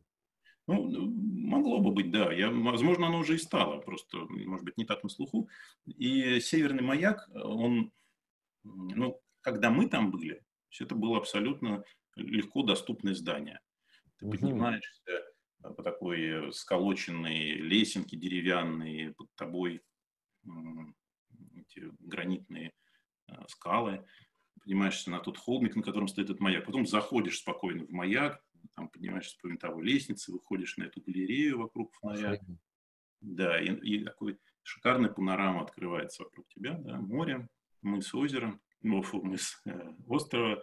Ну, 0.66 0.88
ну, 0.88 1.06
могло 1.48 1.80
бы 1.80 1.92
быть, 1.92 2.10
да. 2.10 2.32
Я, 2.32 2.50
возможно, 2.50 3.06
оно 3.06 3.20
уже 3.20 3.36
и 3.36 3.38
стало, 3.38 3.80
просто, 3.80 4.18
может 4.18 4.64
быть, 4.64 4.76
не 4.76 4.84
так 4.84 5.02
на 5.02 5.08
слуху. 5.08 5.48
И 5.86 6.40
Северный 6.40 6.82
маяк, 6.82 7.28
он, 7.34 7.92
ну, 8.64 9.20
когда 9.40 9.70
мы 9.70 9.88
там 9.88 10.10
были, 10.10 10.44
это 10.80 10.94
было 10.94 11.18
абсолютно 11.18 11.84
легко 12.16 12.62
доступное 12.62 13.14
здание. 13.14 13.60
Ты 14.18 14.30
поднимаешься 14.30 15.24
по 15.60 15.82
такой 15.82 16.52
сколоченной 16.52 17.52
лесенке 17.54 18.16
деревянной, 18.16 19.14
под 19.14 19.28
тобой 19.34 19.82
эти 21.54 21.90
гранитные 22.00 22.72
а, 23.26 23.46
скалы, 23.48 24.06
поднимаешься 24.54 25.10
на 25.10 25.20
тот 25.20 25.38
холмик, 25.38 25.76
на 25.76 25.82
котором 25.82 26.08
стоит 26.08 26.30
этот 26.30 26.40
маяк, 26.40 26.64
потом 26.64 26.86
заходишь 26.86 27.38
спокойно 27.38 27.84
в 27.84 27.90
маяк, 27.90 28.42
там 28.74 28.88
поднимаешься 28.88 29.36
по 29.42 29.48
винтовой 29.48 29.84
лестнице, 29.84 30.32
выходишь 30.32 30.76
на 30.76 30.84
эту 30.84 31.00
галерею 31.00 31.58
вокруг 31.58 31.92
фонаря. 31.94 32.40
Да, 33.20 33.60
и, 33.60 33.74
и 33.74 34.04
такой 34.04 34.38
шикарная 34.62 35.10
панорама 35.10 35.62
открывается 35.62 36.22
вокруг 36.22 36.46
тебя, 36.48 36.74
да, 36.74 37.00
море, 37.00 37.48
мыс 37.82 38.14
озера, 38.14 38.48
ну, 38.48 38.60
фу, 38.82 39.22
мыс 39.22 39.60
э, 39.66 39.94
острова, 40.06 40.62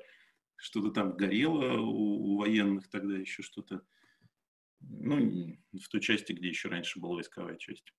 что-то 0.55 0.91
там 0.91 1.15
горело 1.15 1.79
у, 1.79 2.33
у 2.33 2.37
военных 2.37 2.89
тогда 2.89 3.17
еще 3.17 3.43
что-то, 3.43 3.81
ну, 4.79 5.57
в 5.73 5.89
той 5.89 6.01
части, 6.01 6.33
где 6.33 6.49
еще 6.49 6.69
раньше 6.69 6.99
была 6.99 7.15
войсковая 7.15 7.57
часть. 7.57 7.93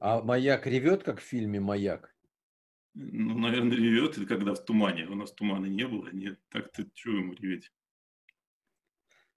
А 0.00 0.22
маяк 0.22 0.66
ревет, 0.66 1.02
как 1.02 1.20
в 1.20 1.24
фильме 1.24 1.60
«Маяк»? 1.60 2.14
Ну, 2.94 3.38
наверное, 3.38 3.76
ревет, 3.76 4.16
когда 4.26 4.54
в 4.54 4.64
тумане. 4.64 5.06
У 5.06 5.14
нас 5.14 5.32
тумана 5.32 5.66
не 5.66 5.86
было. 5.86 6.08
Нет, 6.12 6.40
так-то 6.48 6.84
чего 6.94 7.18
ему 7.18 7.34
реветь? 7.34 7.72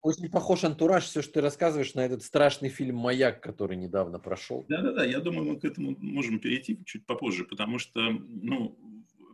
Очень 0.02 0.30
похож 0.30 0.66
антураж, 0.66 1.06
все, 1.06 1.22
что 1.22 1.36
ты 1.36 1.42
рассказываешь, 1.42 1.94
на 1.94 2.02
этот 2.02 2.24
страшный 2.24 2.68
фильм 2.68 2.98
«Маяк», 2.98 3.42
который 3.42 3.78
недавно 3.78 4.20
прошел. 4.20 4.66
Да-да-да, 4.68 5.06
я 5.06 5.22
думаю, 5.22 5.54
мы 5.54 5.60
к 5.60 5.64
этому 5.64 5.96
можем 5.98 6.40
перейти 6.40 6.84
чуть 6.84 7.06
попозже, 7.06 7.46
потому 7.46 7.80
что, 7.80 8.02
ну, 8.10 8.78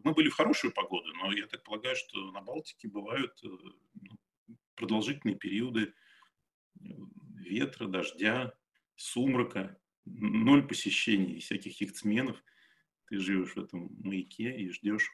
мы 0.04 0.14
были 0.14 0.30
в 0.30 0.36
хорошую 0.36 0.74
погоду, 0.74 1.14
но 1.14 1.32
я 1.32 1.48
так 1.48 1.64
полагаю, 1.64 1.96
что 1.96 2.32
на 2.32 2.42
Балтике 2.42 2.88
бывают 2.88 3.32
э, 3.44 3.48
ну, 3.48 4.58
продолжительные 4.76 5.36
периоды 5.36 5.94
э, 6.80 6.84
ветра, 7.38 7.88
дождя, 7.88 8.54
сумрака, 8.96 9.80
ноль 10.06 10.68
посещений 10.68 11.40
всяких 11.40 11.80
яхтсменов. 11.82 12.44
Ты 13.08 13.20
живешь 13.20 13.56
в 13.56 13.60
этом 13.60 13.90
маяке 14.04 14.56
и 14.56 14.70
ждешь, 14.70 15.10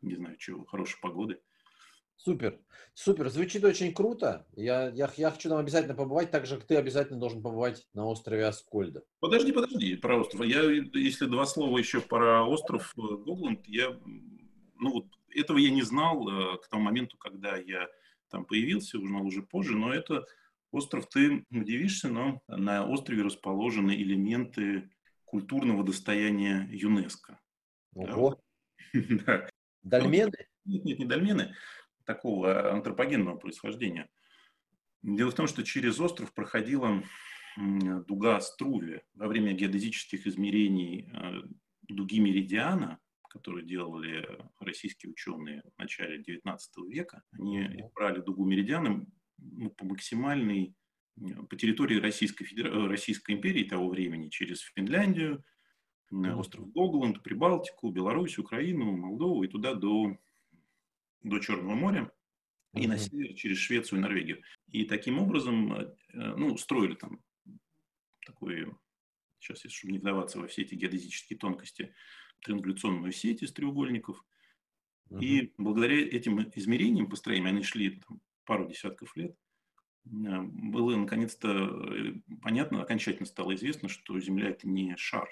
не 0.00 0.14
знаю 0.14 0.36
чего, 0.36 0.64
хорошей 0.64 1.00
погоды– 1.00 1.40
Супер, 2.16 2.58
супер, 2.94 3.28
звучит 3.28 3.64
очень 3.64 3.92
круто. 3.92 4.46
Я, 4.54 4.88
я, 4.90 5.10
я 5.16 5.30
хочу 5.30 5.48
там 5.48 5.58
обязательно 5.58 5.94
побывать, 5.94 6.30
так 6.30 6.46
же, 6.46 6.56
как 6.56 6.66
ты 6.66 6.76
обязательно 6.76 7.18
должен 7.18 7.42
побывать 7.42 7.86
на 7.92 8.06
острове 8.06 8.46
Аскольда. 8.46 9.02
Подожди, 9.20 9.52
подожди, 9.52 9.96
про 9.96 10.20
остров. 10.20 10.46
Я, 10.46 10.62
если 10.62 11.26
два 11.26 11.44
слова 11.44 11.76
еще 11.76 12.00
про 12.00 12.44
остров 12.44 12.94
э, 12.96 13.00
Гогланд, 13.00 13.66
я, 13.66 13.90
ну 14.78 14.92
вот, 14.92 15.06
этого 15.34 15.58
я 15.58 15.70
не 15.70 15.82
знал 15.82 16.28
э, 16.28 16.58
к 16.58 16.68
тому 16.68 16.84
моменту, 16.84 17.18
когда 17.18 17.56
я 17.56 17.88
там 18.30 18.44
появился, 18.44 18.98
узнал 18.98 19.26
уже 19.26 19.42
позже, 19.42 19.76
но 19.76 19.92
это 19.92 20.24
остров, 20.70 21.08
ты 21.08 21.44
удивишься, 21.50 22.08
но 22.08 22.40
на 22.48 22.86
острове 22.86 23.22
расположены 23.22 23.92
элементы 23.92 24.90
культурного 25.24 25.84
достояния 25.84 26.68
ЮНЕСКО. 26.72 27.38
Ого. 27.94 28.40
Да. 28.92 29.48
Дольмены? 29.82 30.32
Нет, 30.64 30.84
нет, 30.84 30.98
не 30.98 31.04
дольмены 31.04 31.54
такого 32.04 32.72
антропогенного 32.72 33.36
происхождения. 33.36 34.08
Дело 35.02 35.30
в 35.30 35.34
том, 35.34 35.46
что 35.46 35.62
через 35.62 36.00
остров 36.00 36.32
проходила 36.32 37.02
дуга 37.56 38.40
Струве 38.40 39.02
во 39.14 39.28
время 39.28 39.52
геодезических 39.52 40.26
измерений 40.26 41.08
э, 41.12 41.42
дуги 41.82 42.18
Меридиана, 42.18 42.98
которые 43.28 43.66
делали 43.66 44.26
российские 44.60 45.12
ученые 45.12 45.62
в 45.74 45.78
начале 45.78 46.20
XIX 46.20 46.58
века. 46.88 47.22
Они 47.32 47.68
брали 47.94 48.20
дугу 48.20 48.44
Меридиана 48.44 49.06
ну, 49.38 49.70
по 49.70 49.84
максимальной 49.84 50.74
по 51.48 51.56
территории 51.56 52.00
Российской, 52.00 52.44
Федер... 52.44 52.88
Российской 52.88 53.32
империи 53.32 53.64
того 53.64 53.88
времени 53.88 54.28
через 54.28 54.60
Финляндию, 54.60 55.44
остров 56.10 56.70
Гогланд, 56.72 57.22
Прибалтику, 57.22 57.90
Беларусь, 57.90 58.38
Украину, 58.38 58.96
Молдову 58.96 59.42
и 59.42 59.48
туда 59.48 59.74
до 59.74 60.16
до 61.24 61.38
Черного 61.40 61.74
моря 61.74 62.12
и 62.74 62.86
на 62.86 62.98
север 62.98 63.34
через 63.34 63.58
Швецию 63.58 63.98
и 63.98 64.02
Норвегию. 64.02 64.42
И 64.68 64.84
таким 64.84 65.18
образом, 65.18 65.72
э, 65.72 65.94
ну, 66.12 66.56
строили 66.56 66.94
там 66.94 67.20
такой, 68.24 68.72
сейчас, 69.38 69.60
чтобы 69.72 69.92
не 69.92 69.98
вдаваться 69.98 70.38
во 70.38 70.46
все 70.46 70.62
эти 70.62 70.74
геодезические 70.74 71.38
тонкости, 71.38 71.94
триангуляционную 72.42 73.12
сеть 73.12 73.42
из 73.42 73.52
треугольников. 73.52 74.24
Uh-huh. 75.10 75.20
И 75.20 75.52
благодаря 75.56 75.96
этим 75.96 76.40
измерениям 76.54 77.08
построения, 77.08 77.48
они 77.48 77.62
шли 77.62 78.00
там, 78.00 78.20
пару 78.44 78.68
десятков 78.68 79.16
лет, 79.16 79.36
э, 80.06 80.42
было 80.42 80.96
наконец-то 80.96 81.48
э, 81.48 82.14
понятно, 82.42 82.82
окончательно 82.82 83.26
стало 83.26 83.54
известно, 83.54 83.88
что 83.88 84.18
Земля 84.18 84.50
это 84.50 84.68
не 84.68 84.96
шар. 84.96 85.28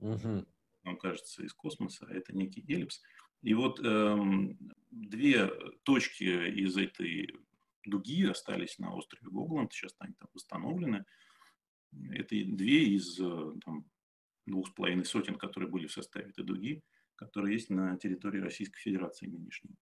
Uh-huh. 0.00 0.46
Он 0.84 0.98
кажется 0.98 1.42
из 1.42 1.54
космоса, 1.54 2.06
а 2.08 2.12
это 2.12 2.36
некий 2.36 2.62
эллипс. 2.68 3.02
И 3.44 3.52
вот 3.52 3.78
эм, 3.84 4.58
две 4.90 5.48
точки 5.82 6.24
из 6.24 6.78
этой 6.78 7.30
дуги 7.84 8.24
остались 8.24 8.78
на 8.78 8.94
острове 8.94 9.30
Гогланд, 9.30 9.70
сейчас 9.70 9.94
они 9.98 10.14
там 10.18 10.30
восстановлены. 10.32 11.04
Это 12.10 12.34
две 12.34 12.86
из 12.86 13.20
э, 13.20 13.52
там, 13.62 13.84
двух 14.46 14.68
с 14.68 14.70
половиной 14.70 15.04
сотен, 15.04 15.34
которые 15.34 15.68
были 15.68 15.86
в 15.86 15.92
составе 15.92 16.30
этой 16.30 16.42
дуги, 16.42 16.82
которые 17.16 17.54
есть 17.54 17.68
на 17.68 17.98
территории 17.98 18.40
Российской 18.40 18.80
Федерации 18.80 19.26
нынешней. 19.26 19.76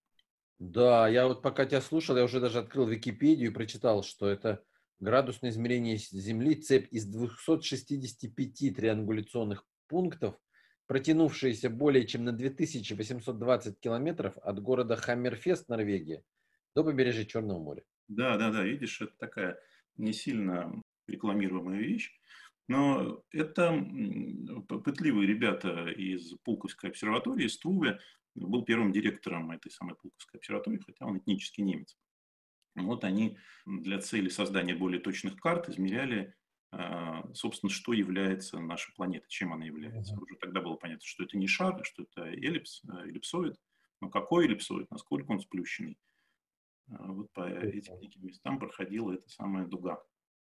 Да, 0.59 1.07
я 1.07 1.29
вот 1.29 1.41
пока 1.41 1.65
тебя 1.65 1.81
слушал, 1.81 2.17
я 2.17 2.25
уже 2.25 2.41
даже 2.41 2.59
открыл 2.59 2.89
Википедию 2.89 3.53
и 3.53 3.55
прочитал, 3.55 4.03
что 4.03 4.27
это 4.27 4.65
градусное 4.99 5.51
измерение 5.51 5.99
Земли, 5.99 6.57
цепь 6.57 6.93
из 6.93 7.07
265 7.07 8.75
триангуляционных 8.75 9.65
пунктов– 9.87 10.37
протянувшиеся 10.93 11.71
более 11.71 12.07
чем 12.07 12.25
на 12.25 12.33
2820 12.33 13.81
километров 13.81 14.37
от 14.37 14.61
города 14.61 14.95
Хаммерфест, 14.95 15.71
Норвегия, 15.71 16.23
до 16.75 16.85
побережья 16.85 17.25
Черного 17.25 17.59
моря. 17.59 17.83
Да, 18.09 18.37
да, 18.37 18.51
да, 18.51 18.63
видишь, 18.63 19.01
это 19.01 19.15
такая 19.17 19.59
не 19.97 20.13
сильно 20.13 20.83
рекламируемая 21.09 21.79
вещь. 21.79 22.13
Но 22.69 23.25
это 23.31 23.73
пытливые 24.69 25.27
ребята 25.27 25.87
из 25.89 26.35
Пулковской 26.45 26.91
обсерватории, 26.91 27.49
Струве, 27.49 27.99
был 28.35 28.63
первым 28.63 28.93
директором 28.93 29.51
этой 29.51 29.71
самой 29.71 29.95
Пулковской 29.95 30.41
обсерватории, 30.41 30.83
хотя 30.85 31.07
он 31.07 31.17
этнический 31.17 31.65
немец. 31.65 31.97
Вот 32.75 33.05
они 33.05 33.39
для 33.65 33.99
цели 33.99 34.29
создания 34.29 34.75
более 34.75 35.01
точных 35.01 35.39
карт 35.39 35.71
измеряли 35.71 36.35
собственно, 37.35 37.71
что 37.71 37.93
является 37.93 38.59
нашей 38.59 38.95
планетой, 38.95 39.29
чем 39.29 39.53
она 39.53 39.67
является. 39.67 40.15
Уже 40.19 40.37
тогда 40.37 40.61
было 40.61 40.77
понятно, 40.77 41.05
что 41.05 41.25
это 41.25 41.37
не 41.37 41.47
шар, 41.47 41.79
что 41.85 42.05
это 42.05 42.25
эллипс, 42.25 42.83
э, 42.85 43.09
эллипсоид. 43.09 43.61
Но 44.01 44.09
какой 44.09 44.47
эллипсоид, 44.47 44.91
насколько 44.91 45.31
он 45.33 45.41
сплющенный. 45.41 45.99
А, 46.91 47.13
вот 47.13 47.31
по 47.33 47.49
этим 47.49 48.01
неким 48.01 48.25
местам 48.27 48.59
проходила 48.59 49.13
эта 49.13 49.29
самая 49.29 49.67
дуга. 49.67 50.03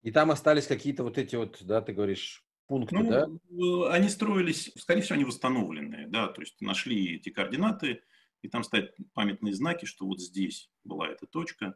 И 0.02 0.12
там 0.12 0.30
остались 0.30 0.66
какие-то 0.66 1.02
вот 1.02 1.18
эти 1.18 1.34
вот, 1.34 1.58
да, 1.64 1.80
ты 1.80 1.92
говоришь, 1.92 2.44
пункты, 2.66 2.96
ну, 2.96 3.10
да? 3.10 3.26
Э, 3.26 3.92
они 3.92 4.08
строились, 4.08 4.72
скорее 4.76 5.02
всего, 5.02 5.16
они 5.16 5.24
восстановленные, 5.24 6.06
да, 6.06 6.28
то 6.28 6.40
есть 6.40 6.60
нашли 6.60 7.16
эти 7.16 7.30
координаты, 7.30 8.02
и 8.42 8.48
там 8.48 8.62
стоят 8.62 8.94
памятные 9.14 9.54
знаки, 9.54 9.84
что 9.86 10.06
вот 10.06 10.20
здесь 10.20 10.70
была 10.84 11.08
эта 11.08 11.26
точка, 11.26 11.74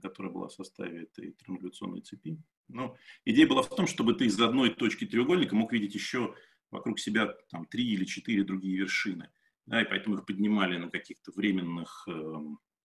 которая 0.00 0.32
была 0.32 0.48
в 0.48 0.52
составе 0.52 1.02
этой 1.02 1.32
триангуляционной 1.32 2.00
цепи. 2.00 2.38
Но 2.68 2.96
идея 3.24 3.46
была 3.46 3.62
в 3.62 3.74
том, 3.74 3.86
чтобы 3.86 4.14
ты 4.14 4.26
из 4.26 4.40
одной 4.40 4.70
точки 4.70 5.06
треугольника 5.06 5.56
мог 5.56 5.72
видеть 5.72 5.94
еще 5.94 6.34
вокруг 6.70 6.98
себя 7.00 7.34
там 7.50 7.64
три 7.64 7.84
или 7.84 8.04
четыре 8.04 8.44
другие 8.44 8.76
вершины. 8.76 9.30
Да, 9.66 9.82
и 9.82 9.84
поэтому 9.84 10.16
их 10.16 10.26
поднимали 10.26 10.76
на 10.78 10.88
каких-то 10.90 11.30
временных 11.32 12.06
э, 12.08 12.34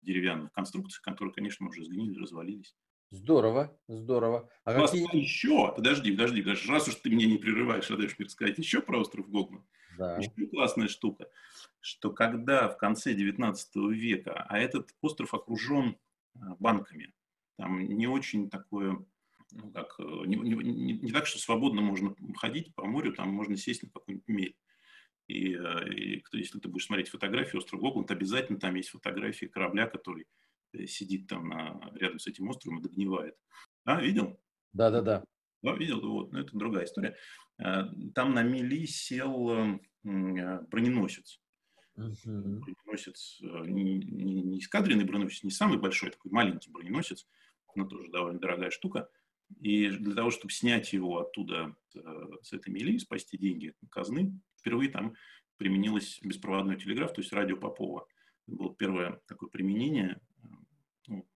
деревянных 0.02 0.52
конструкциях, 0.52 1.02
которые, 1.02 1.32
конечно, 1.32 1.66
уже 1.66 1.84
сгнили, 1.84 2.18
развалились. 2.18 2.74
Здорово, 3.10 3.78
здорово. 3.88 4.50
А 4.64 4.74
какие... 4.74 5.16
еще, 5.16 5.72
подожди, 5.74 6.10
подожди, 6.10 6.42
подожди, 6.42 6.70
раз 6.70 6.88
уж 6.88 6.96
ты 6.96 7.10
меня 7.10 7.26
не 7.26 7.38
прерываешь, 7.38 7.90
а 7.90 7.96
даешь 7.96 8.18
мне 8.18 8.26
рассказать 8.26 8.58
еще 8.58 8.82
про 8.82 8.98
остров 8.98 9.30
Гогман. 9.30 9.64
Да. 9.96 10.16
Еще 10.18 10.46
классная 10.48 10.88
штука, 10.88 11.28
что 11.80 12.10
когда 12.10 12.68
в 12.68 12.76
конце 12.76 13.14
19 13.14 13.76
века, 13.92 14.44
а 14.48 14.58
этот 14.58 14.94
остров 15.00 15.32
окружен 15.32 15.96
э, 16.34 16.38
банками, 16.58 17.14
там 17.56 17.78
не 17.80 18.06
очень 18.06 18.50
такое 18.50 19.02
ну, 19.56 19.70
как 19.72 19.94
э, 19.98 20.02
не, 20.26 20.36
не, 20.36 20.92
не 20.98 21.12
так, 21.12 21.26
что 21.26 21.38
свободно 21.38 21.80
можно 21.80 22.14
ходить 22.36 22.74
по 22.74 22.84
морю, 22.84 23.12
там 23.12 23.30
можно 23.30 23.56
сесть 23.56 23.82
на 23.82 23.90
какой-нибудь 23.90 24.28
мель. 24.28 24.56
И, 25.28 25.54
и 25.54 26.22
если 26.32 26.60
ты 26.60 26.68
будешь 26.68 26.86
смотреть 26.86 27.08
фотографии 27.08 27.56
острова 27.56 27.80
Гобланд, 27.80 28.10
обязательно 28.10 28.60
там 28.60 28.74
есть 28.76 28.90
фотографии 28.90 29.46
корабля, 29.46 29.86
который 29.86 30.26
сидит 30.86 31.26
там 31.26 31.48
на, 31.48 31.90
рядом 31.94 32.18
с 32.18 32.26
этим 32.26 32.48
островом 32.48 32.78
и 32.78 32.82
догнивает. 32.82 33.34
А, 33.84 34.00
видел? 34.00 34.38
Да, 34.72 34.90
да, 34.90 35.02
да. 35.02 35.24
Да, 35.62 35.74
видел, 35.74 36.00
вот, 36.00 36.32
но 36.32 36.40
это 36.40 36.56
другая 36.56 36.84
история. 36.84 37.16
Там 37.56 38.34
на 38.34 38.42
мели 38.42 38.86
сел 38.86 39.80
броненосец. 40.04 41.40
Uh-huh. 41.96 42.60
Броненосец, 42.60 43.38
не, 43.40 43.94
не, 43.94 44.42
не 44.42 44.58
эскадренный 44.58 45.06
броненосец, 45.06 45.42
не 45.42 45.50
самый 45.50 45.78
большой, 45.78 46.10
такой 46.10 46.30
маленький 46.30 46.70
броненосец, 46.70 47.26
но 47.74 47.86
тоже 47.86 48.10
довольно 48.10 48.38
дорогая 48.38 48.70
штука. 48.70 49.08
И 49.60 49.88
для 49.88 50.14
того, 50.14 50.30
чтобы 50.30 50.52
снять 50.52 50.92
его 50.92 51.18
оттуда, 51.18 51.76
э, 51.94 52.00
с 52.42 52.52
этой 52.52 52.70
мели, 52.70 52.98
спасти 52.98 53.38
деньги 53.38 53.74
казны, 53.90 54.38
впервые 54.58 54.90
там 54.90 55.14
применилось 55.56 56.18
беспроводной 56.22 56.76
телеграф, 56.76 57.12
то 57.12 57.20
есть 57.20 57.32
радио 57.32 57.56
Попова. 57.56 58.06
Это 58.46 58.56
было 58.56 58.74
первое 58.74 59.20
такое 59.26 59.48
применение. 59.48 60.20
Э, 60.42 60.46
ну, 61.08 61.28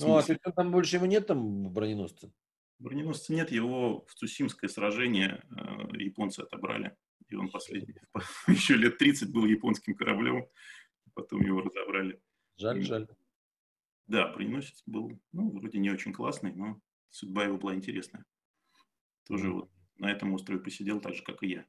ну 0.00 0.16
а 0.16 0.52
там 0.52 0.72
больше 0.72 0.96
его 0.96 1.06
нет, 1.06 1.26
там 1.26 1.72
броненосца? 1.72 2.32
Броненосца 2.78 3.32
нет, 3.32 3.50
его 3.52 4.04
в 4.06 4.14
Цусимское 4.14 4.68
сражение 4.68 5.42
э, 5.50 5.96
японцы 5.96 6.40
отобрали. 6.40 6.96
И 7.28 7.36
он 7.36 7.48
последний, 7.50 7.94
еще 8.48 8.74
лет 8.76 8.98
30 8.98 9.32
был 9.32 9.46
японским 9.46 9.94
кораблем, 9.94 10.46
потом 11.14 11.40
его 11.40 11.62
разобрали. 11.62 12.20
Жаль, 12.56 12.82
жаль. 12.82 13.08
Да, 14.06 14.32
броненосец 14.32 14.82
был, 14.84 15.18
ну, 15.32 15.50
вроде 15.50 15.78
не 15.78 15.90
очень 15.90 16.12
классный, 16.12 16.52
но 16.52 16.80
судьба 17.10 17.44
его 17.44 17.58
была 17.58 17.74
интересная. 17.74 18.24
Тоже 19.26 19.50
вот 19.50 19.70
на 19.98 20.10
этом 20.10 20.32
острове 20.32 20.60
посидел 20.60 21.00
так 21.00 21.14
же, 21.14 21.22
как 21.22 21.42
и 21.42 21.48
я. 21.48 21.66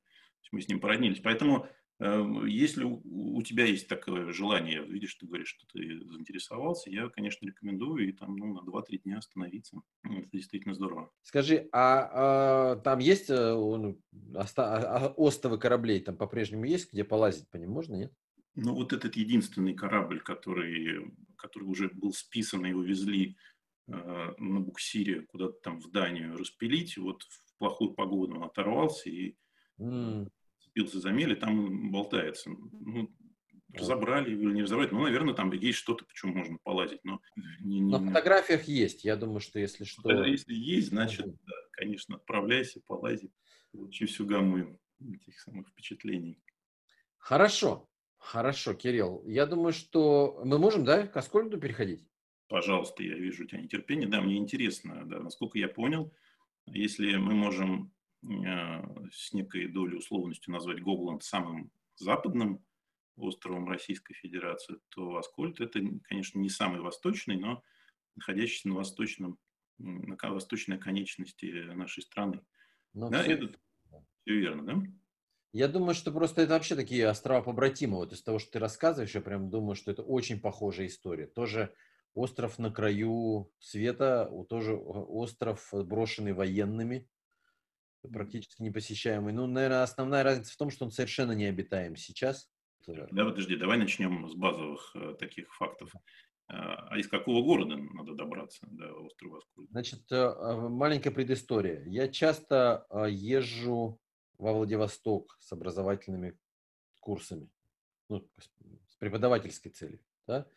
Мы 0.52 0.62
с 0.62 0.68
ним 0.68 0.80
породнились. 0.80 1.22
Поэтому, 1.22 1.68
э, 2.00 2.24
если 2.48 2.84
у 2.84 3.42
тебя 3.42 3.66
есть 3.66 3.88
такое 3.88 4.32
желание, 4.32 4.86
видишь, 4.86 5.16
ты 5.16 5.26
говоришь, 5.26 5.50
что 5.50 5.66
ты 5.74 6.00
заинтересовался, 6.06 6.90
я, 6.90 7.10
конечно, 7.10 7.46
рекомендую 7.46 8.08
и 8.08 8.12
там 8.12 8.36
ну, 8.36 8.54
на 8.54 8.60
2-3 8.60 9.00
дня 9.04 9.18
остановиться. 9.18 9.82
Это 10.04 10.30
действительно 10.32 10.76
здорово. 10.76 11.12
Скажи, 11.24 11.68
а, 11.72 12.74
а 12.74 12.76
там 12.78 13.00
есть 13.00 13.30
э, 13.30 13.54
ну, 13.54 14.00
оста- 14.34 14.76
а, 14.78 15.08
а, 15.08 15.14
островы 15.14 15.58
кораблей, 15.58 16.00
там 16.00 16.16
по-прежнему 16.16 16.66
есть, 16.66 16.94
где 16.94 17.04
полазить 17.04 17.50
по 17.50 17.58
ним 17.58 17.72
можно, 17.72 17.96
нет? 17.96 18.14
Ну, 18.56 18.74
вот 18.74 18.94
этот 18.94 19.16
единственный 19.16 19.74
корабль, 19.74 20.22
который, 20.22 21.12
который 21.36 21.66
уже 21.66 21.90
был 21.90 22.14
списан, 22.14 22.64
его 22.66 22.82
везли 22.82 23.32
э, 23.32 23.55
на 23.88 24.60
буксире 24.60 25.22
куда-то 25.22 25.60
там 25.62 25.80
в 25.80 25.92
Данию 25.92 26.38
распилить, 26.38 26.98
вот 26.98 27.24
в 27.24 27.58
плохую 27.58 27.94
погоду 27.94 28.36
он 28.36 28.44
оторвался 28.44 29.10
и 29.10 29.36
mm. 29.80 30.28
цепился 30.60 31.00
за 31.00 31.12
мели, 31.12 31.36
там 31.36 31.92
болтается. 31.92 32.50
Ну, 32.50 33.14
разобрали 33.74 34.32
или 34.32 34.54
не 34.54 34.64
разобрали, 34.64 34.90
ну, 34.92 35.04
наверное, 35.04 35.34
там 35.34 35.52
есть 35.52 35.78
что-то, 35.78 36.06
почему 36.06 36.34
можно 36.36 36.58
полазить. 36.64 37.04
Но 37.04 37.22
не, 37.60 37.80
не, 37.80 37.92
на 37.92 38.00
фотографиях 38.00 38.64
есть, 38.64 39.04
я 39.04 39.16
думаю, 39.16 39.40
что 39.40 39.60
если 39.60 39.84
что... 39.84 40.02
Да, 40.02 40.26
если 40.26 40.54
есть, 40.54 40.90
значит, 40.90 41.26
да, 41.26 41.54
конечно, 41.72 42.16
отправляйся, 42.16 42.82
полази, 42.86 43.32
получи 43.72 44.06
всю 44.06 44.26
гамму 44.26 44.80
этих 45.00 45.40
самых 45.40 45.68
впечатлений. 45.70 46.42
Хорошо. 47.18 47.90
Хорошо, 48.18 48.74
Кирилл. 48.74 49.24
Я 49.28 49.46
думаю, 49.46 49.72
что 49.72 50.42
мы 50.44 50.58
можем, 50.58 50.84
да, 50.84 51.06
к 51.06 51.16
Аскольду 51.16 51.60
переходить? 51.60 52.08
Пожалуйста, 52.48 53.04
я 53.04 53.16
вижу 53.16 53.44
у 53.44 53.48
тебя 53.48 53.62
нетерпение. 53.62 54.08
Да, 54.08 54.22
мне 54.22 54.38
интересно, 54.38 55.04
да, 55.06 55.20
насколько 55.20 55.58
я 55.58 55.68
понял, 55.68 56.14
если 56.68 57.16
мы 57.16 57.34
можем 57.34 57.92
э, 58.24 59.10
с 59.12 59.34
некой 59.34 59.68
долей 59.68 59.98
условностью 59.98 60.54
назвать 60.54 60.82
Гобланд 60.82 61.24
самым 61.24 61.72
западным 61.96 62.64
островом 63.18 63.68
Российской 63.68 64.14
Федерации, 64.14 64.78
то 64.90 65.18
Аскольд 65.18 65.60
это, 65.62 65.80
конечно, 66.04 66.40
не 66.40 66.50
самый 66.50 66.82
восточный, 66.82 67.38
но 67.38 67.64
находящийся 68.16 68.70
на 68.70 68.76
восточном, 68.76 69.40
на 69.78 70.16
восточной 70.30 70.78
конечности 70.78 71.46
нашей 71.74 72.04
страны. 72.04 72.42
Но 72.94 73.10
да, 73.10 73.24
все... 73.24 73.34
это 73.34 73.48
все 74.24 74.36
верно, 74.36 74.64
да? 74.64 74.84
Я 75.54 75.70
думаю, 75.70 75.96
что 75.96 76.12
просто 76.12 76.42
это 76.42 76.54
вообще 76.54 76.76
такие 76.76 77.08
острова 77.08 77.42
побратимы. 77.42 77.96
Вот 77.96 78.12
из 78.12 78.22
того, 78.22 78.40
что 78.40 78.52
ты 78.52 78.60
рассказываешь, 78.60 79.16
я 79.16 79.22
прям 79.22 79.50
думаю, 79.50 79.76
что 79.76 79.90
это 79.90 80.04
очень 80.04 80.42
похожая 80.42 80.88
история. 80.88 81.28
Тоже 81.28 81.74
остров 82.16 82.58
на 82.58 82.72
краю 82.72 83.52
света, 83.60 84.32
тоже 84.50 84.76
остров, 84.76 85.70
брошенный 85.72 86.34
военными, 86.34 87.08
практически 88.02 88.62
непосещаемый. 88.62 89.34
Ну, 89.34 89.46
наверное, 89.46 89.84
основная 89.84 90.24
разница 90.24 90.54
в 90.54 90.58
том, 90.58 90.72
что 90.72 90.86
он 90.86 90.92
совершенно 90.92 91.34
необитаем 91.34 91.96
сейчас. 91.96 92.50
Да, 92.88 93.26
подожди, 93.26 93.56
давай 93.56 93.78
начнем 93.78 94.28
с 94.30 94.36
базовых 94.36 94.96
э, 94.96 95.16
таких 95.20 95.54
фактов. 95.56 95.92
А, 96.48 96.88
а 96.90 96.98
из 97.00 97.08
какого 97.08 97.44
города 97.44 97.76
надо 97.76 98.14
добраться 98.14 98.66
до 98.68 98.94
острова 98.94 99.40
Аскольд? 99.40 99.70
Значит, 99.72 100.12
э, 100.12 100.16
а, 100.16 100.70
маленькая 100.70 101.10
предыстория. 101.10 101.84
Я 101.86 102.08
часто 102.08 102.86
э, 102.92 103.08
езжу 103.10 104.00
во 104.38 104.54
Владивосток 104.54 105.36
с 105.40 105.52
образовательными 105.52 106.38
курсами, 107.00 107.50
ну, 108.10 108.28
с 108.88 108.96
преподавательской 108.98 109.72
целью. 109.72 110.00
Да? 110.28 110.48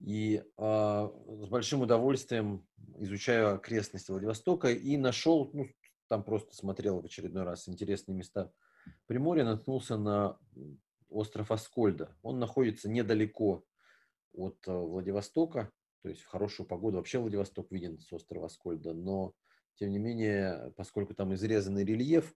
И 0.00 0.36
э, 0.36 0.42
с 0.56 1.48
большим 1.48 1.82
удовольствием 1.82 2.66
изучаю 2.98 3.54
окрестности 3.54 4.10
Владивостока 4.10 4.70
и 4.70 4.96
нашел, 4.96 5.50
ну, 5.52 5.66
там 6.08 6.22
просто 6.22 6.54
смотрел 6.54 7.00
в 7.00 7.04
очередной 7.04 7.42
раз 7.42 7.68
интересные 7.68 8.14
места 8.14 8.52
Приморья, 9.06 9.44
наткнулся 9.44 9.96
на 9.96 10.38
остров 11.08 11.50
Аскольда. 11.50 12.16
Он 12.22 12.38
находится 12.38 12.88
недалеко 12.88 13.64
от 14.32 14.56
э, 14.66 14.72
Владивостока, 14.72 15.70
то 16.02 16.08
есть 16.08 16.22
в 16.22 16.26
хорошую 16.26 16.66
погоду 16.66 16.96
вообще 16.96 17.18
Владивосток 17.18 17.70
виден 17.72 17.98
с 17.98 18.12
острова 18.12 18.46
Аскольда, 18.46 18.94
но 18.94 19.34
тем 19.74 19.90
не 19.90 19.98
менее, 19.98 20.72
поскольку 20.76 21.14
там 21.14 21.34
изрезанный 21.34 21.84
рельеф, 21.84 22.34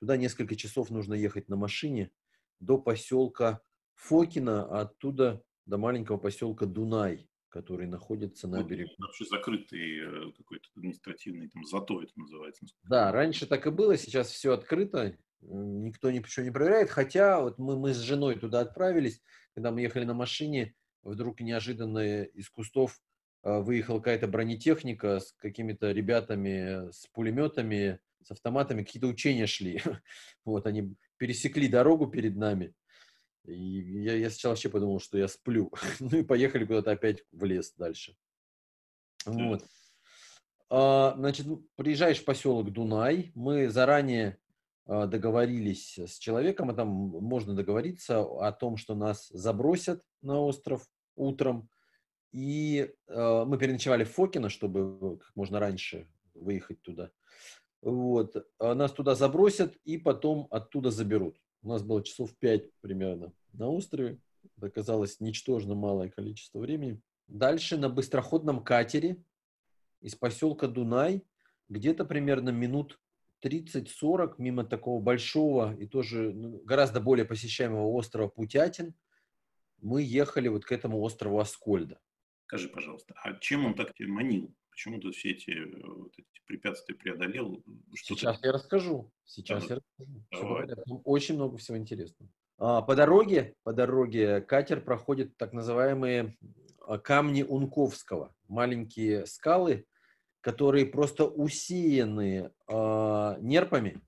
Туда 0.00 0.16
несколько 0.16 0.56
часов 0.56 0.90
нужно 0.90 1.12
ехать 1.12 1.48
на 1.48 1.56
машине 1.56 2.10
до 2.58 2.78
поселка 2.78 3.60
Фокина, 3.94 4.64
а 4.64 4.80
оттуда 4.82 5.44
до 5.70 5.78
маленького 5.78 6.18
поселка 6.18 6.66
Дунай, 6.66 7.28
который 7.48 7.86
находится 7.86 8.48
на 8.48 8.62
берегу. 8.62 8.90
Вообще 8.98 9.24
закрытый 9.24 10.00
э, 10.00 10.32
какой-то 10.36 10.68
административный, 10.76 11.48
там, 11.48 11.64
зато 11.64 12.02
это 12.02 12.12
называется. 12.16 12.66
Да, 12.82 13.10
раньше 13.12 13.46
так 13.46 13.66
и 13.66 13.70
было, 13.70 13.96
сейчас 13.96 14.30
все 14.30 14.52
открыто, 14.52 15.16
никто 15.40 16.10
ничего 16.10 16.44
не 16.44 16.50
проверяет, 16.50 16.90
хотя 16.90 17.40
вот 17.40 17.58
мы, 17.58 17.78
мы 17.78 17.94
с 17.94 17.98
женой 17.98 18.38
туда 18.38 18.60
отправились, 18.60 19.22
когда 19.54 19.70
мы 19.70 19.80
ехали 19.80 20.04
на 20.04 20.14
машине, 20.14 20.74
вдруг 21.02 21.40
неожиданно 21.40 22.24
из 22.24 22.50
кустов 22.50 23.00
э, 23.44 23.60
выехала 23.60 23.98
какая-то 23.98 24.26
бронетехника 24.26 25.20
с 25.20 25.32
какими-то 25.32 25.92
ребятами 25.92 26.90
с 26.90 27.06
пулеметами, 27.12 28.00
с 28.22 28.30
автоматами 28.32 28.82
какие-то 28.82 29.06
учения 29.06 29.46
шли. 29.46 29.80
Вот 30.44 30.66
они 30.66 30.94
пересекли 31.16 31.68
дорогу 31.68 32.08
перед 32.08 32.36
нами. 32.36 32.74
И 33.44 34.02
я, 34.02 34.14
я 34.14 34.30
сначала 34.30 34.52
вообще 34.52 34.68
подумал, 34.68 35.00
что 35.00 35.18
я 35.18 35.28
сплю. 35.28 35.72
ну 36.00 36.18
и 36.18 36.22
поехали 36.22 36.64
куда-то 36.64 36.90
опять 36.90 37.24
в 37.32 37.44
лес 37.44 37.72
дальше. 37.76 38.16
Вот. 39.24 39.64
А, 40.68 41.14
значит, 41.16 41.46
ну, 41.46 41.66
приезжаешь 41.76 42.20
в 42.20 42.24
поселок 42.24 42.72
Дунай. 42.72 43.32
Мы 43.34 43.68
заранее 43.68 44.38
а, 44.86 45.06
договорились 45.06 45.98
с 45.98 46.18
человеком, 46.18 46.70
а 46.70 46.74
там 46.74 46.88
можно 46.88 47.54
договориться 47.54 48.20
о 48.20 48.52
том, 48.52 48.76
что 48.76 48.94
нас 48.94 49.28
забросят 49.28 50.02
на 50.22 50.40
остров 50.40 50.86
утром. 51.16 51.68
И 52.32 52.92
э, 53.08 53.44
мы 53.44 53.58
переночевали 53.58 54.04
в 54.04 54.12
Фокино, 54.12 54.48
чтобы 54.48 55.18
как 55.18 55.34
можно 55.34 55.58
раньше 55.58 56.08
выехать 56.34 56.80
туда. 56.80 57.10
Вот. 57.82 58.36
А 58.58 58.74
нас 58.74 58.92
туда 58.92 59.16
забросят 59.16 59.74
и 59.84 59.98
потом 59.98 60.46
оттуда 60.50 60.90
заберут. 60.90 61.36
У 61.62 61.68
нас 61.68 61.82
было 61.82 62.02
часов 62.02 62.34
пять 62.36 62.72
примерно 62.80 63.32
на 63.52 63.68
острове. 63.68 64.18
Это 64.56 64.66
оказалось 64.66 65.20
ничтожно 65.20 65.74
малое 65.74 66.08
количество 66.08 66.58
времени. 66.58 67.00
Дальше 67.26 67.76
на 67.76 67.88
быстроходном 67.88 68.64
катере 68.64 69.22
из 70.00 70.14
поселка 70.14 70.66
Дунай 70.66 71.22
где-то 71.68 72.04
примерно 72.04 72.50
минут 72.50 72.98
30-40 73.44 74.34
мимо 74.38 74.64
такого 74.64 75.00
большого 75.00 75.74
и 75.76 75.86
тоже 75.86 76.32
ну, 76.32 76.60
гораздо 76.64 77.00
более 77.00 77.24
посещаемого 77.24 77.88
острова 77.88 78.28
Путятин 78.28 78.94
мы 79.80 80.02
ехали 80.02 80.48
вот 80.48 80.64
к 80.64 80.72
этому 80.72 81.00
острову 81.00 81.38
Аскольда. 81.38 82.00
Скажи, 82.46 82.68
пожалуйста, 82.68 83.14
а 83.22 83.34
чем 83.38 83.64
он 83.64 83.74
так 83.74 83.94
тебя 83.94 84.08
манил? 84.08 84.54
Почему 84.80 84.98
ты 84.98 85.10
все 85.10 85.32
эти, 85.32 85.50
э, 85.50 85.86
вот 85.86 86.14
эти 86.16 86.40
препятствия 86.46 86.94
преодолел? 86.94 87.62
Что 87.92 88.14
Сейчас 88.14 88.40
ты... 88.40 88.46
я 88.46 88.52
расскажу. 88.54 89.12
Сейчас 89.26 89.66
Давай. 89.66 89.82
я 90.30 90.34
расскажу. 90.64 90.82
Там 90.86 91.02
очень 91.04 91.34
много 91.34 91.58
всего 91.58 91.76
интересного. 91.76 92.30
А, 92.56 92.80
по 92.80 92.96
дороге, 92.96 93.56
по 93.62 93.74
дороге 93.74 94.40
катер 94.40 94.80
проходит 94.80 95.36
так 95.36 95.52
называемые 95.52 96.34
а, 96.80 96.96
камни 96.96 97.42
Унковского. 97.42 98.34
Маленькие 98.48 99.26
скалы, 99.26 99.84
которые 100.40 100.86
просто 100.86 101.26
усеяны 101.26 102.50
э, 102.66 103.36
нерпами, 103.42 104.00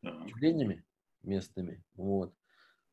тюленями 0.00 0.84
местными. 1.24 1.82
Вот. 1.96 2.32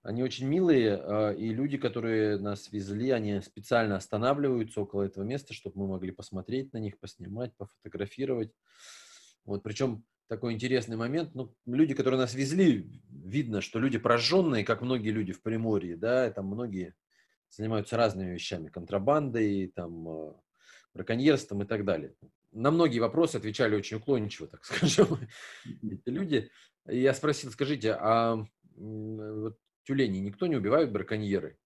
Они 0.05 0.21
очень 0.21 0.45
милые, 0.45 1.01
э, 1.01 1.35
и 1.35 1.49
люди, 1.49 1.77
которые 1.77 2.37
нас 2.37 2.71
везли, 2.71 3.09
они 3.09 3.41
специально 3.41 3.95
останавливаются 3.95 4.81
около 4.81 5.01
этого 5.01 5.23
места, 5.23 5.55
чтобы 5.55 5.79
мы 5.79 5.87
могли 5.87 6.11
посмотреть 6.11 6.73
на 6.73 6.77
них, 6.77 6.99
поснимать, 6.99 7.57
пофотографировать. 7.57 8.53
Вот. 9.45 9.63
Причем 9.63 10.05
такой 10.27 10.53
интересный 10.53 10.95
момент. 10.95 11.33
Ну, 11.33 11.55
люди, 11.65 11.95
которые 11.95 12.19
нас 12.19 12.35
везли, 12.35 12.87
видно, 13.09 13.61
что 13.61 13.79
люди 13.79 13.97
прожженные, 13.97 14.63
как 14.63 14.83
многие 14.83 15.09
люди 15.09 15.33
в 15.33 15.41
Приморье, 15.41 15.97
да, 15.97 16.29
там 16.29 16.45
многие 16.45 16.93
занимаются 17.49 17.97
разными 17.97 18.31
вещами, 18.31 18.69
контрабандой, 18.69 19.73
там, 19.75 20.07
э, 20.07 20.33
браконьерством 20.93 21.63
и 21.63 21.65
так 21.65 21.83
далее. 21.83 22.13
На 22.51 22.69
многие 22.69 22.99
вопросы 22.99 23.37
отвечали 23.37 23.75
очень 23.75 23.97
уклончиво, 23.97 24.47
так 24.49 24.65
скажем, 24.65 25.17
эти 25.65 26.09
люди. 26.09 26.51
И 26.87 26.99
я 26.99 27.15
спросил, 27.15 27.49
скажите, 27.49 27.93
а 27.93 28.45
вот 28.75 29.57
тюлени 29.85 30.19
никто 30.19 30.47
не 30.47 30.55
убивает 30.55 30.91
браконьеры? 30.91 31.57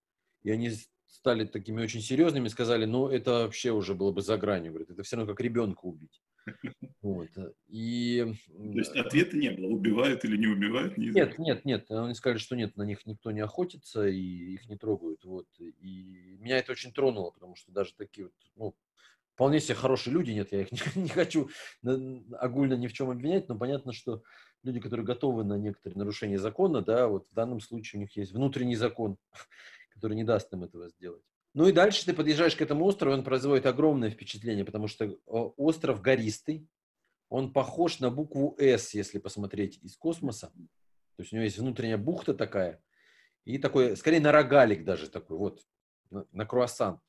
И 0.42 0.50
они 0.50 0.70
стали 1.06 1.44
такими 1.44 1.82
очень 1.82 2.00
серьезными, 2.00 2.48
сказали, 2.48 2.84
ну, 2.84 3.08
это 3.08 3.32
вообще 3.44 3.72
уже 3.72 3.94
было 3.94 4.12
бы 4.12 4.22
за 4.22 4.38
гранью. 4.38 4.72
Говорит, 4.72 4.90
это 4.90 5.02
все 5.02 5.16
равно 5.16 5.32
как 5.32 5.40
ребенка 5.40 5.84
убить. 5.84 6.22
Вот. 7.02 7.28
И... 7.68 8.34
То 8.46 8.78
есть 8.78 8.94
ответа 8.94 9.36
не 9.36 9.50
было, 9.50 9.68
убивают 9.68 10.24
или 10.24 10.36
не 10.36 10.46
убивают? 10.48 10.98
Не 10.98 11.08
нет, 11.08 11.38
нет, 11.38 11.64
нет. 11.64 11.90
Они 11.90 12.14
сказали, 12.14 12.38
что 12.38 12.56
нет, 12.56 12.76
на 12.76 12.82
них 12.82 13.06
никто 13.06 13.30
не 13.30 13.40
охотится 13.40 14.06
и 14.06 14.20
их 14.20 14.68
не 14.68 14.76
трогают. 14.76 15.24
Вот. 15.24 15.46
И 15.58 16.36
меня 16.38 16.58
это 16.58 16.72
очень 16.72 16.92
тронуло, 16.92 17.30
потому 17.30 17.56
что 17.56 17.72
даже 17.72 17.94
такие 17.94 18.26
вот, 18.26 18.34
ну, 18.56 18.76
вполне 19.40 19.58
себе 19.58 19.74
хорошие 19.74 20.12
люди, 20.12 20.32
нет, 20.32 20.52
я 20.52 20.60
их 20.60 20.70
не, 20.96 21.02
не 21.04 21.08
хочу 21.08 21.48
огульно 21.82 22.74
ни 22.74 22.88
в 22.88 22.92
чем 22.92 23.08
обвинять, 23.08 23.48
но 23.48 23.56
понятно, 23.56 23.94
что 23.94 24.22
люди, 24.62 24.80
которые 24.80 25.06
готовы 25.06 25.44
на 25.44 25.54
некоторые 25.54 25.96
нарушения 25.96 26.38
закона, 26.38 26.82
да, 26.82 27.08
вот 27.08 27.26
в 27.30 27.34
данном 27.34 27.60
случае 27.60 28.00
у 28.00 28.02
них 28.02 28.14
есть 28.18 28.32
внутренний 28.32 28.76
закон, 28.76 29.16
который 29.94 30.14
не 30.14 30.24
даст 30.24 30.52
им 30.52 30.64
этого 30.64 30.90
сделать. 30.90 31.22
Ну 31.54 31.66
и 31.66 31.72
дальше 31.72 32.04
ты 32.04 32.12
подъезжаешь 32.12 32.54
к 32.54 32.60
этому 32.60 32.84
острову, 32.84 33.14
он 33.14 33.24
производит 33.24 33.64
огромное 33.64 34.10
впечатление, 34.10 34.66
потому 34.66 34.88
что 34.88 35.16
остров 35.24 36.02
гористый, 36.02 36.68
он 37.30 37.54
похож 37.54 37.98
на 37.98 38.10
букву 38.10 38.54
«С», 38.58 38.92
если 38.92 39.18
посмотреть 39.18 39.78
из 39.82 39.96
космоса. 39.96 40.48
То 41.16 41.22
есть 41.22 41.32
у 41.32 41.36
него 41.36 41.44
есть 41.44 41.56
внутренняя 41.56 41.96
бухта 41.96 42.34
такая, 42.34 42.82
и 43.46 43.56
такой, 43.56 43.96
скорее 43.96 44.20
на 44.20 44.32
рогалик 44.32 44.84
даже 44.84 45.08
такой, 45.08 45.38
вот, 45.38 45.62
на, 46.10 46.26
на 46.30 46.44
круассан. 46.44 47.00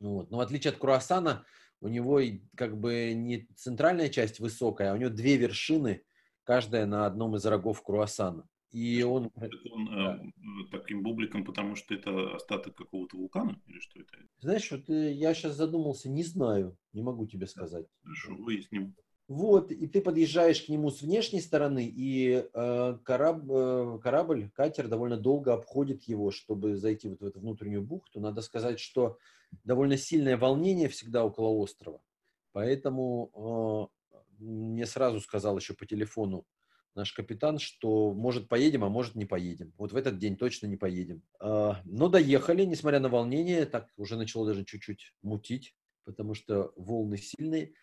Ну 0.00 0.14
вот. 0.14 0.30
Но 0.30 0.38
в 0.38 0.40
отличие 0.40 0.72
от 0.72 0.78
круассана, 0.78 1.44
у 1.80 1.88
него 1.88 2.20
как 2.56 2.78
бы 2.78 3.12
не 3.14 3.46
центральная 3.54 4.08
часть 4.08 4.40
высокая, 4.40 4.92
а 4.92 4.94
у 4.94 4.96
него 4.96 5.10
две 5.10 5.36
вершины, 5.36 6.02
каждая 6.44 6.86
на 6.86 7.06
одном 7.06 7.36
из 7.36 7.44
рогов 7.44 7.82
круассана. 7.82 8.48
И 8.70 9.02
он... 9.02 9.30
он 9.72 9.86
да. 9.86 10.16
э, 10.16 10.70
таким 10.70 11.02
бубликом, 11.02 11.44
потому 11.44 11.76
что 11.76 11.94
это 11.94 12.34
остаток 12.34 12.74
какого-то 12.74 13.16
вулкана? 13.16 13.60
Или 13.66 13.78
что 13.80 14.00
это? 14.00 14.18
Знаешь, 14.40 14.70
вот 14.70 14.90
э, 14.90 15.12
я 15.12 15.32
сейчас 15.34 15.54
задумался, 15.54 16.10
не 16.10 16.22
знаю, 16.24 16.76
не 16.92 17.02
могу 17.02 17.26
тебе 17.26 17.46
сказать. 17.46 17.86
Хорошо, 18.02 18.34
выясним. 18.34 18.94
Вот, 19.28 19.72
и 19.72 19.88
ты 19.88 20.00
подъезжаешь 20.00 20.62
к 20.62 20.68
нему 20.68 20.90
с 20.90 21.02
внешней 21.02 21.40
стороны, 21.40 21.84
и 21.84 22.46
э, 22.52 22.98
кораб, 23.02 23.42
э, 23.50 23.98
корабль, 24.00 24.50
катер 24.50 24.86
довольно 24.86 25.16
долго 25.16 25.52
обходит 25.52 26.04
его, 26.04 26.30
чтобы 26.30 26.76
зайти 26.76 27.08
вот 27.08 27.20
в 27.20 27.24
эту 27.24 27.40
внутреннюю 27.40 27.82
бухту. 27.82 28.20
Надо 28.20 28.40
сказать, 28.40 28.78
что 28.78 29.18
довольно 29.64 29.96
сильное 29.96 30.36
волнение 30.36 30.88
всегда 30.88 31.24
около 31.24 31.48
острова. 31.48 32.00
Поэтому 32.52 33.90
э, 33.90 34.14
мне 34.38 34.86
сразу 34.86 35.20
сказал 35.20 35.58
еще 35.58 35.74
по 35.74 35.86
телефону 35.86 36.46
наш 36.94 37.12
капитан, 37.12 37.58
что 37.58 38.12
может 38.12 38.48
поедем, 38.48 38.84
а 38.84 38.88
может 38.88 39.14
не 39.14 39.26
поедем. 39.26 39.72
Вот 39.76 39.92
в 39.92 39.96
этот 39.96 40.18
день 40.18 40.36
точно 40.36 40.66
не 40.66 40.76
поедем. 40.76 41.22
А, 41.38 41.80
но 41.84 42.08
доехали, 42.08 42.64
несмотря 42.64 43.00
на 43.00 43.08
волнение, 43.08 43.66
так 43.66 43.88
уже 43.96 44.16
начало 44.16 44.46
даже 44.46 44.64
чуть-чуть 44.64 45.12
мутить, 45.22 45.74
потому 46.04 46.34
что 46.34 46.72
волны 46.76 47.18
сильные. 47.18 47.74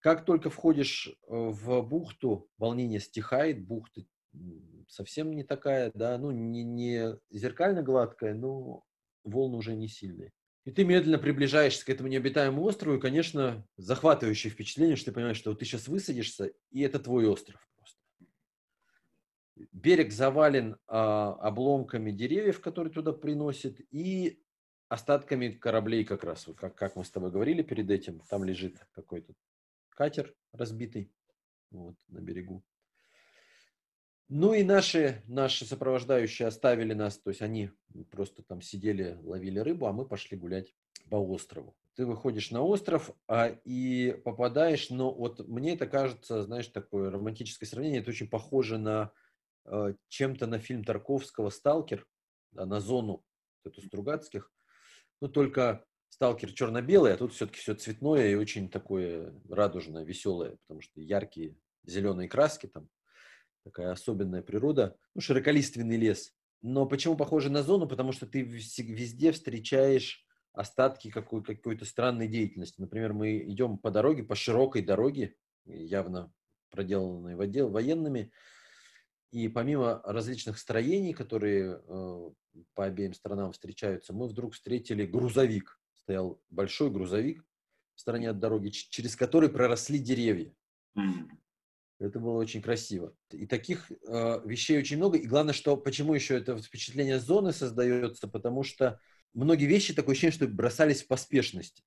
Как 0.00 0.24
только 0.24 0.50
входишь 0.50 1.08
э, 1.08 1.12
в 1.28 1.82
бухту, 1.82 2.48
волнение 2.58 3.00
стихает, 3.00 3.66
бухта 3.66 4.02
совсем 4.88 5.32
не 5.32 5.44
такая, 5.44 5.90
да, 5.94 6.16
ну 6.18 6.30
не, 6.30 6.62
не 6.62 7.16
зеркально 7.30 7.82
гладкая, 7.82 8.34
но 8.34 8.84
волны 9.24 9.56
уже 9.56 9.74
не 9.74 9.88
сильные. 9.88 10.32
И 10.64 10.72
ты 10.72 10.84
медленно 10.84 11.18
приближаешься 11.18 11.84
к 11.84 11.88
этому 11.88 12.08
необитаемому 12.08 12.62
острову, 12.62 12.96
и, 12.96 13.00
конечно, 13.00 13.66
захватывающее 13.76 14.50
впечатление, 14.50 14.96
что 14.96 15.06
ты 15.06 15.14
понимаешь, 15.14 15.36
что 15.36 15.50
вот 15.50 15.58
ты 15.58 15.64
сейчас 15.64 15.88
высадишься, 15.88 16.52
и 16.70 16.82
это 16.82 16.98
твой 16.98 17.26
остров 17.26 17.70
берег 19.72 20.12
завален 20.12 20.76
а, 20.86 21.34
обломками 21.34 22.10
деревьев, 22.10 22.60
которые 22.60 22.92
туда 22.92 23.12
приносят, 23.12 23.80
и 23.90 24.42
остатками 24.88 25.50
кораблей 25.50 26.04
как 26.04 26.24
раз, 26.24 26.46
вот 26.46 26.56
как, 26.56 26.74
как 26.74 26.96
мы 26.96 27.04
с 27.04 27.10
тобой 27.10 27.30
говорили 27.30 27.62
перед 27.62 27.90
этим, 27.90 28.20
там 28.28 28.44
лежит 28.44 28.78
какой-то 28.92 29.34
катер 30.00 30.34
разбитый 30.52 31.12
вот, 31.70 31.96
на 32.08 32.20
берегу. 32.20 32.64
Ну 34.28 34.54
и 34.54 34.62
наши, 34.62 35.22
наши 35.26 35.64
сопровождающие 35.64 36.48
оставили 36.48 36.94
нас, 36.94 37.18
то 37.18 37.30
есть 37.30 37.42
они 37.42 37.70
просто 38.10 38.42
там 38.42 38.62
сидели, 38.62 39.18
ловили 39.22 39.58
рыбу, 39.58 39.86
а 39.86 39.92
мы 39.92 40.06
пошли 40.06 40.38
гулять 40.38 40.74
по 41.10 41.16
острову. 41.16 41.76
Ты 41.96 42.06
выходишь 42.06 42.50
на 42.50 42.62
остров 42.62 43.10
а, 43.26 43.48
и 43.64 44.12
попадаешь, 44.24 44.88
но 44.88 45.12
вот 45.12 45.46
мне 45.48 45.74
это 45.74 45.86
кажется, 45.86 46.44
знаешь, 46.44 46.68
такое 46.68 47.10
романтическое 47.10 47.68
сравнение, 47.68 48.00
это 48.00 48.10
очень 48.10 48.28
похоже 48.28 48.78
на 48.78 49.12
Э, 49.64 49.94
чем-то 50.08 50.46
на 50.46 50.58
фильм 50.58 50.84
Тарковского 50.84 51.50
«Сталкер», 51.50 52.06
да, 52.52 52.66
на 52.66 52.80
зону 52.80 53.24
эту 53.64 53.82
Стругацких, 53.82 54.50
но 55.20 55.28
только 55.28 55.84
«Сталкер» 56.10 56.52
черно-белый, 56.52 57.14
а 57.14 57.16
тут 57.16 57.32
все-таки 57.32 57.60
все 57.60 57.74
цветное 57.74 58.28
и 58.28 58.34
очень 58.34 58.68
такое 58.68 59.34
радужное, 59.48 60.04
веселое, 60.04 60.58
потому 60.66 60.82
что 60.82 61.00
яркие 61.00 61.56
зеленые 61.86 62.28
краски 62.28 62.66
там, 62.66 62.88
такая 63.64 63.90
особенная 63.90 64.42
природа, 64.42 64.96
ну, 65.14 65.20
широколиственный 65.22 65.96
лес. 65.96 66.34
Но 66.62 66.84
почему 66.84 67.16
похоже 67.16 67.48
на 67.48 67.62
зону? 67.62 67.88
Потому 67.88 68.12
что 68.12 68.26
ты 68.26 68.42
везде 68.42 69.32
встречаешь 69.32 70.26
остатки 70.52 71.10
какой- 71.10 71.42
какой-то 71.42 71.84
странной 71.84 72.28
деятельности. 72.28 72.80
Например, 72.80 73.14
мы 73.14 73.38
идем 73.38 73.78
по 73.78 73.90
дороге, 73.90 74.24
по 74.24 74.34
широкой 74.34 74.82
дороге, 74.82 75.36
явно 75.64 76.32
проделанной 76.70 77.34
военными, 77.34 78.30
и 79.30 79.48
помимо 79.48 80.02
различных 80.04 80.58
строений, 80.58 81.12
которые 81.12 81.80
э, 81.86 82.30
по 82.74 82.84
обеим 82.84 83.14
сторонам 83.14 83.52
встречаются, 83.52 84.12
мы 84.12 84.26
вдруг 84.26 84.54
встретили 84.54 85.06
грузовик. 85.06 85.79
Стоял 86.10 86.42
большой 86.50 86.90
грузовик 86.90 87.44
в 87.94 88.00
стороне 88.00 88.30
от 88.30 88.40
дороги, 88.40 88.70
через 88.70 89.14
который 89.14 89.48
проросли 89.48 89.96
деревья. 89.96 90.52
Это 92.00 92.18
было 92.18 92.36
очень 92.36 92.60
красиво. 92.60 93.14
И 93.30 93.46
таких 93.46 93.92
э, 93.92 94.40
вещей 94.44 94.76
очень 94.76 94.96
много. 94.96 95.18
И 95.18 95.26
главное, 95.28 95.54
что 95.54 95.76
почему 95.76 96.12
еще 96.14 96.36
это 96.36 96.60
впечатление 96.60 97.20
зоны 97.20 97.52
создается, 97.52 98.26
потому 98.26 98.64
что 98.64 98.98
многие 99.34 99.66
вещи 99.66 99.94
такое 99.94 100.14
ощущение, 100.14 100.34
что 100.34 100.48
бросались 100.48 101.04
в 101.04 101.06
поспешности. 101.06 101.82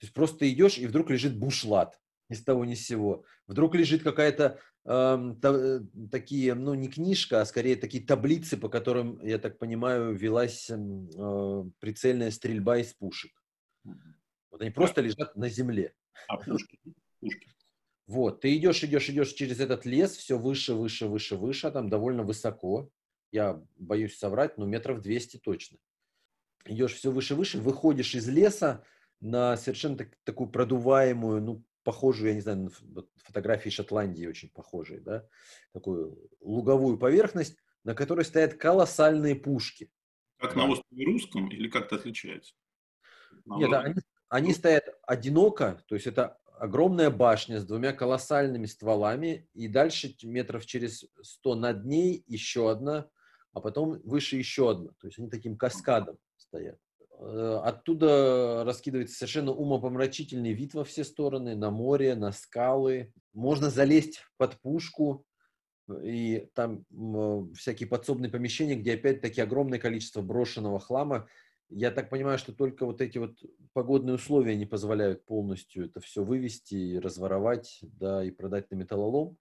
То 0.00 0.06
есть 0.06 0.12
просто 0.12 0.52
идешь, 0.52 0.76
и 0.76 0.88
вдруг 0.88 1.10
лежит 1.10 1.38
бушлат 1.38 2.00
ни 2.28 2.34
с 2.34 2.42
того 2.42 2.64
ни 2.64 2.74
с 2.74 2.86
сего. 2.86 3.24
Вдруг 3.46 3.74
лежит 3.74 4.02
какая-то 4.02 4.58
эм, 4.84 5.40
та, 5.40 5.80
такие, 6.10 6.54
ну 6.54 6.74
не 6.74 6.88
книжка, 6.88 7.40
а 7.40 7.46
скорее 7.46 7.76
такие 7.76 8.04
таблицы, 8.04 8.56
по 8.56 8.68
которым, 8.68 9.20
я 9.24 9.38
так 9.38 9.58
понимаю, 9.58 10.14
велась 10.14 10.70
эм, 10.70 11.08
э, 11.08 11.70
прицельная 11.80 12.30
стрельба 12.30 12.78
из 12.78 12.92
пушек. 12.94 13.32
Вот 14.50 14.62
они 14.62 14.70
просто 14.70 15.00
лежат 15.00 15.36
на 15.36 15.48
земле. 15.48 15.94
А 16.28 16.38
пушки? 16.38 16.78
пушки. 17.20 17.50
Вот, 18.06 18.40
ты 18.40 18.56
идешь, 18.56 18.84
идешь, 18.84 19.08
идешь 19.10 19.32
через 19.32 19.58
этот 19.58 19.84
лес, 19.84 20.16
все 20.16 20.38
выше, 20.38 20.74
выше, 20.74 21.06
выше, 21.08 21.36
выше, 21.36 21.66
а 21.66 21.70
там 21.72 21.88
довольно 21.88 22.22
высоко. 22.22 22.88
Я 23.32 23.60
боюсь 23.76 24.16
соврать, 24.16 24.56
но 24.58 24.64
метров 24.64 25.02
200 25.02 25.38
точно. 25.38 25.78
Идешь 26.64 26.94
все 26.94 27.10
выше, 27.10 27.34
выше, 27.34 27.58
выходишь 27.58 28.14
из 28.14 28.28
леса 28.28 28.84
на 29.20 29.56
совершенно 29.56 29.96
так, 29.96 30.16
такую 30.22 30.50
продуваемую, 30.50 31.42
ну, 31.42 31.64
похожую, 31.86 32.30
я 32.30 32.34
не 32.34 32.40
знаю, 32.40 32.72
на 32.82 33.04
фотографии 33.22 33.70
Шотландии 33.70 34.26
очень 34.26 34.50
похожие, 34.50 35.00
да, 35.00 35.24
такую 35.72 36.28
луговую 36.40 36.98
поверхность, 36.98 37.56
на 37.84 37.94
которой 37.94 38.24
стоят 38.24 38.54
колоссальные 38.54 39.36
пушки. 39.36 39.92
Как 40.38 40.56
на 40.56 40.68
острове 40.68 41.06
Русском 41.06 41.48
или 41.48 41.68
как-то 41.68 41.94
отличается? 41.94 42.54
Нет, 43.44 43.72
они, 43.72 43.94
они 44.28 44.52
стоят 44.52 44.84
одиноко, 45.06 45.80
то 45.86 45.94
есть 45.94 46.08
это 46.08 46.38
огромная 46.58 47.10
башня 47.10 47.60
с 47.60 47.64
двумя 47.64 47.92
колоссальными 47.92 48.66
стволами, 48.66 49.48
и 49.54 49.68
дальше 49.68 50.12
метров 50.24 50.66
через 50.66 51.04
100 51.22 51.54
над 51.54 51.84
ней 51.84 52.24
еще 52.26 52.68
одна, 52.68 53.08
а 53.52 53.60
потом 53.60 54.00
выше 54.02 54.36
еще 54.36 54.72
одна. 54.72 54.90
То 54.98 55.06
есть 55.06 55.20
они 55.20 55.30
таким 55.30 55.56
каскадом 55.56 56.18
стоят. 56.36 56.80
Э, 57.18 57.60
оттуда 57.64 58.62
раскидывается 58.64 59.16
совершенно 59.16 59.52
умопомрачительный 59.52 60.52
вид 60.52 60.74
во 60.74 60.84
все 60.84 61.04
стороны, 61.04 61.56
на 61.56 61.70
море, 61.70 62.14
на 62.14 62.32
скалы. 62.32 63.12
Можно 63.32 63.70
залезть 63.70 64.22
под 64.36 64.60
пушку, 64.60 65.24
и 66.02 66.48
там 66.54 66.84
всякие 67.54 67.88
подсобные 67.88 68.30
помещения, 68.30 68.74
где 68.74 68.94
опять-таки 68.94 69.40
огромное 69.40 69.78
количество 69.78 70.20
брошенного 70.20 70.80
хлама. 70.80 71.28
Я 71.68 71.90
так 71.90 72.10
понимаю, 72.10 72.38
что 72.38 72.52
только 72.52 72.86
вот 72.86 73.00
эти 73.00 73.18
вот 73.18 73.36
погодные 73.72 74.14
условия 74.14 74.56
не 74.56 74.66
позволяют 74.66 75.24
полностью 75.24 75.86
это 75.86 76.00
все 76.00 76.22
вывести, 76.24 76.96
разворовать, 76.96 77.78
да, 77.82 78.24
и 78.24 78.30
продать 78.30 78.70
на 78.70 78.76
металлолом. 78.76 79.36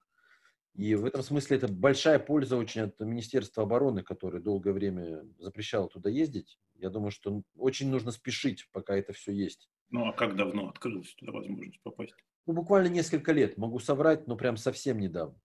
И 0.75 0.93
в 0.95 1.05
этом 1.05 1.21
смысле 1.21 1.57
это 1.57 1.67
большая 1.69 2.19
польза 2.19 2.57
очень 2.57 2.81
от 2.81 2.99
Министерства 2.99 3.63
обороны, 3.63 4.03
которое 4.03 4.41
долгое 4.41 4.73
время 4.73 5.23
запрещало 5.39 5.87
туда 5.87 6.09
ездить. 6.09 6.59
Я 6.75 6.89
думаю, 6.89 7.11
что 7.11 7.43
очень 7.55 7.89
нужно 7.89 8.11
спешить, 8.11 8.67
пока 8.73 8.97
это 8.97 9.13
все 9.13 9.31
есть. 9.31 9.69
Ну 9.89 10.05
а 10.05 10.13
как 10.13 10.35
давно 10.35 10.67
открылась 10.67 11.13
туда 11.15 11.31
возможность 11.31 11.81
попасть? 11.81 12.13
Ну, 12.45 12.53
буквально 12.53 12.89
несколько 12.89 13.31
лет. 13.31 13.57
Могу 13.57 13.79
соврать, 13.79 14.27
но 14.27 14.35
прям 14.35 14.57
совсем 14.57 14.99
недавно. 14.99 15.39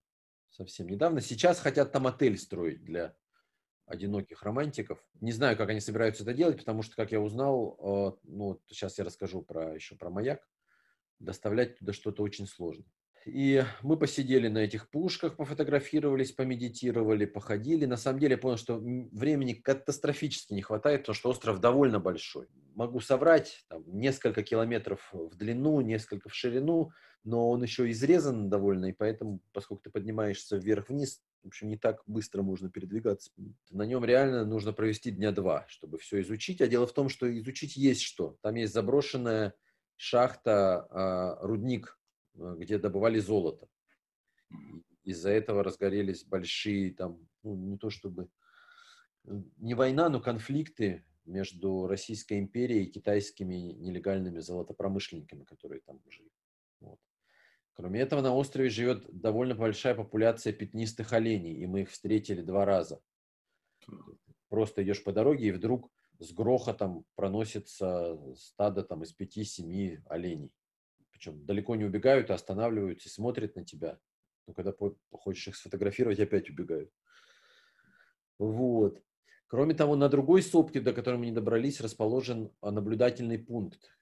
Совсем 0.50 0.88
недавно. 0.88 1.20
Сейчас 1.20 1.60
хотят 1.60 1.92
там 1.92 2.08
отель 2.08 2.36
строить 2.36 2.82
для 2.82 3.14
одиноких 3.86 4.42
романтиков. 4.42 4.98
Не 5.20 5.32
знаю, 5.32 5.56
как 5.56 5.68
они 5.70 5.80
собираются 5.80 6.24
это 6.24 6.34
делать, 6.34 6.58
потому 6.58 6.82
что, 6.82 6.96
как 6.96 7.12
я 7.12 7.20
узнал, 7.20 7.76
э, 7.78 8.18
ну, 8.24 8.60
сейчас 8.66 8.98
я 8.98 9.04
расскажу 9.04 9.42
про, 9.42 9.74
еще 9.74 9.96
про 9.96 10.10
маяк, 10.10 10.48
доставлять 11.18 11.78
туда 11.78 11.92
что-то 11.92 12.22
очень 12.22 12.46
сложно. 12.46 12.84
И 13.26 13.62
мы 13.82 13.98
посидели 13.98 14.48
на 14.48 14.58
этих 14.58 14.88
пушках, 14.88 15.36
пофотографировались, 15.36 16.32
помедитировали, 16.32 17.26
походили. 17.26 17.84
На 17.84 17.98
самом 17.98 18.18
деле 18.18 18.32
я 18.32 18.38
понял, 18.38 18.56
что 18.56 18.78
времени 18.78 19.52
катастрофически 19.52 20.54
не 20.54 20.62
хватает, 20.62 21.02
потому 21.02 21.14
что 21.14 21.30
остров 21.30 21.60
довольно 21.60 22.00
большой. 22.00 22.48
Могу 22.74 23.00
соврать, 23.00 23.64
там, 23.68 23.84
несколько 23.86 24.42
километров 24.42 25.10
в 25.12 25.36
длину, 25.36 25.82
несколько 25.82 26.30
в 26.30 26.34
ширину, 26.34 26.92
но 27.22 27.50
он 27.50 27.62
еще 27.62 27.90
изрезан 27.90 28.48
довольно, 28.48 28.86
и 28.86 28.92
поэтому, 28.92 29.40
поскольку 29.52 29.82
ты 29.84 29.90
поднимаешься 29.90 30.56
вверх-вниз, 30.56 31.20
в 31.42 31.48
общем, 31.48 31.68
не 31.68 31.76
так 31.76 32.02
быстро 32.06 32.42
можно 32.42 32.70
передвигаться. 32.70 33.30
На 33.70 33.84
нем 33.84 34.04
реально 34.04 34.46
нужно 34.46 34.72
провести 34.72 35.10
дня 35.10 35.30
два, 35.32 35.66
чтобы 35.68 35.98
все 35.98 36.20
изучить. 36.22 36.60
А 36.60 36.66
дело 36.66 36.86
в 36.86 36.92
том, 36.92 37.08
что 37.08 37.30
изучить 37.38 37.76
есть 37.76 38.02
что. 38.02 38.36
Там 38.42 38.54
есть 38.54 38.72
заброшенная 38.72 39.54
шахта, 39.96 40.86
а, 40.90 41.38
рудник 41.40 41.99
Э, 41.99 41.99
где 42.34 42.78
добывали 42.78 43.18
золото. 43.18 43.68
Из-за 45.04 45.30
этого 45.30 45.62
разгорелись 45.62 46.24
большие 46.24 46.94
там, 46.94 47.26
ну, 47.42 47.54
не 47.56 47.78
то 47.78 47.90
чтобы 47.90 48.28
э, 49.24 49.42
не 49.56 49.74
война, 49.74 50.08
но 50.08 50.20
конфликты 50.20 51.04
между 51.24 51.86
Российской 51.86 52.38
империей 52.38 52.84
и 52.84 52.90
китайскими 52.90 53.54
нелегальными 53.54 54.40
золотопромышленниками, 54.40 55.44
которые 55.44 55.80
там 55.80 56.00
жили. 56.08 56.30
Вот. 56.80 56.98
Кроме 57.72 58.00
этого, 58.00 58.20
на 58.20 58.34
острове 58.34 58.68
живет 58.68 59.06
довольно 59.08 59.54
большая 59.54 59.94
популяция 59.94 60.52
пятнистых 60.52 61.12
оленей, 61.12 61.54
и 61.54 61.66
мы 61.66 61.82
их 61.82 61.90
встретили 61.90 62.42
два 62.42 62.64
раза. 62.64 63.00
Просто 64.48 64.82
идешь 64.82 65.02
по 65.02 65.12
дороге, 65.12 65.48
и 65.48 65.52
вдруг 65.52 65.90
с 66.18 66.32
грохотом 66.32 67.06
проносится 67.14 68.18
стадо 68.34 68.82
там, 68.82 69.02
из 69.02 69.12
пяти-семи 69.12 70.00
оленей 70.06 70.52
причем 71.20 71.44
далеко 71.44 71.76
не 71.76 71.84
убегают, 71.84 72.30
а 72.30 72.34
останавливаются 72.34 73.08
и 73.08 73.12
смотрят 73.12 73.54
на 73.54 73.62
тебя. 73.62 74.00
Но 74.46 74.54
когда 74.54 74.72
хочешь 75.12 75.48
их 75.48 75.56
сфотографировать, 75.56 76.18
опять 76.18 76.48
убегают. 76.48 76.90
Вот. 78.38 79.02
Кроме 79.46 79.74
того, 79.74 79.96
на 79.96 80.08
другой 80.08 80.42
сопке, 80.42 80.80
до 80.80 80.94
которой 80.94 81.16
мы 81.16 81.26
не 81.26 81.32
добрались, 81.32 81.82
расположен 81.82 82.50
наблюдательный 82.62 83.38
пункт, 83.38 83.94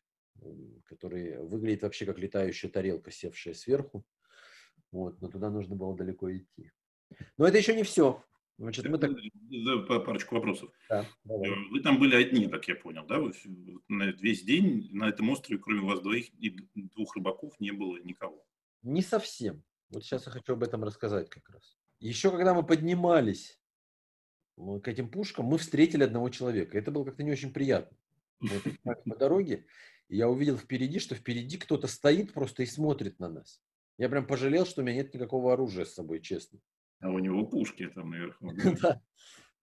который 0.84 1.38
выглядит 1.42 1.82
вообще 1.82 2.06
как 2.06 2.18
летающая 2.18 2.70
тарелка, 2.70 3.10
севшая 3.10 3.54
сверху. 3.54 4.04
Вот, 4.92 5.20
но 5.20 5.28
туда 5.28 5.50
нужно 5.50 5.74
было 5.74 5.96
далеко 5.96 6.32
идти. 6.32 6.70
Но 7.36 7.48
это 7.48 7.58
еще 7.58 7.74
не 7.74 7.82
все. 7.82 8.22
Значит, 8.58 8.88
мы 8.88 8.98
так... 8.98 9.12
Парочку 10.04 10.34
вопросов. 10.34 10.70
Да, 10.90 11.06
давай. 11.24 11.48
Э, 11.48 11.54
вы 11.70 11.80
там 11.80 12.00
были 12.00 12.16
одни, 12.16 12.48
так 12.48 12.66
я 12.66 12.74
понял, 12.74 13.06
да? 13.06 13.22
На 13.88 14.10
весь 14.10 14.42
день 14.42 14.88
на 14.92 15.08
этом 15.08 15.30
острове, 15.30 15.60
кроме 15.60 15.82
вас 15.82 16.00
двоих 16.00 16.28
и 16.40 16.56
двух 16.74 17.14
рыбаков, 17.14 17.58
не 17.60 17.70
было 17.70 17.96
никого. 17.98 18.44
Не 18.82 19.02
совсем. 19.02 19.62
Вот 19.90 20.04
сейчас 20.04 20.26
я 20.26 20.32
хочу 20.32 20.54
об 20.54 20.64
этом 20.64 20.82
рассказать 20.82 21.30
как 21.30 21.48
раз. 21.50 21.78
Еще 22.00 22.30
когда 22.30 22.52
мы 22.52 22.64
поднимались 22.64 23.60
к 24.56 24.88
этим 24.88 25.08
пушкам, 25.08 25.46
мы 25.46 25.58
встретили 25.58 26.02
одного 26.02 26.28
человека. 26.28 26.76
Это 26.76 26.90
было 26.90 27.04
как-то 27.04 27.22
не 27.22 27.30
очень 27.30 27.52
приятно. 27.52 27.96
Мы 28.40 28.50
по 29.04 29.16
дороге, 29.16 29.66
и 30.08 30.16
я 30.16 30.28
увидел 30.28 30.56
впереди, 30.56 30.98
что 30.98 31.14
впереди 31.14 31.58
кто-то 31.58 31.86
стоит 31.86 32.32
просто 32.32 32.64
и 32.64 32.66
смотрит 32.66 33.20
на 33.20 33.28
нас. 33.28 33.62
Я 33.98 34.08
прям 34.08 34.26
пожалел, 34.26 34.66
что 34.66 34.82
у 34.82 34.84
меня 34.84 34.96
нет 34.96 35.14
никакого 35.14 35.52
оружия 35.52 35.84
с 35.84 35.94
собой, 35.94 36.20
честно. 36.20 36.60
А 37.00 37.08
у 37.10 37.18
него 37.18 37.46
пушки 37.46 37.88
там 37.88 38.10
наверху. 38.10 38.52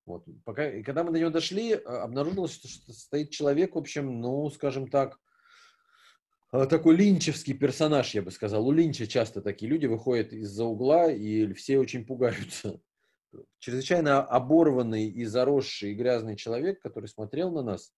Вот. 0.05 0.23
Пока, 0.43 0.69
и 0.69 0.83
когда 0.83 1.03
мы 1.03 1.11
до 1.11 1.17
него 1.17 1.31
дошли, 1.31 1.73
а, 1.73 2.03
обнаружилось, 2.03 2.53
что, 2.53 2.67
что 2.67 2.93
стоит 2.93 3.31
человек, 3.31 3.73
в 3.73 3.79
общем, 3.79 4.21
ну, 4.21 4.47
скажем 4.51 4.87
так, 4.87 5.19
а, 6.51 6.67
такой 6.67 6.95
линчевский 6.95 7.53
персонаж, 7.53 8.13
я 8.13 8.21
бы 8.21 8.31
сказал. 8.31 8.67
У 8.67 8.71
Линча 8.71 9.07
часто 9.07 9.41
такие 9.41 9.69
люди 9.69 9.87
выходят 9.87 10.31
из-за 10.31 10.63
угла, 10.63 11.11
и 11.11 11.51
все 11.53 11.79
очень 11.79 12.05
пугаются. 12.05 12.79
Чрезвычайно 13.59 14.23
оборванный 14.23 15.09
и 15.09 15.25
заросший 15.25 15.91
и 15.91 15.95
грязный 15.95 16.37
человек, 16.37 16.81
который 16.81 17.07
смотрел 17.07 17.51
на 17.51 17.63
нас. 17.63 17.91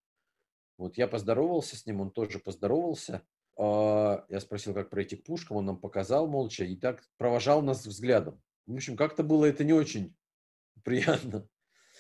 Вот 0.78 0.97
я 0.97 1.08
поздоровался 1.08 1.76
с 1.76 1.86
ним, 1.86 2.02
он 2.02 2.12
тоже 2.12 2.39
поздоровался. 2.39 3.21
А, 3.60 4.26
я 4.30 4.39
спросил, 4.39 4.73
как 4.73 4.89
пройти 4.89 5.17
к 5.17 5.26
пушкам, 5.26 5.58
он 5.58 5.65
нам 5.65 5.78
показал 5.78 6.28
молча 6.28 6.63
и 6.63 6.76
так 6.76 7.04
провожал 7.17 7.62
нас 7.62 7.86
взглядом. 7.86 8.41
В 8.67 8.73
общем, 8.73 8.97
как-то 8.97 9.23
было 9.23 9.45
это 9.45 9.63
не 9.63 9.73
очень 9.73 10.15
приятно. 10.84 11.47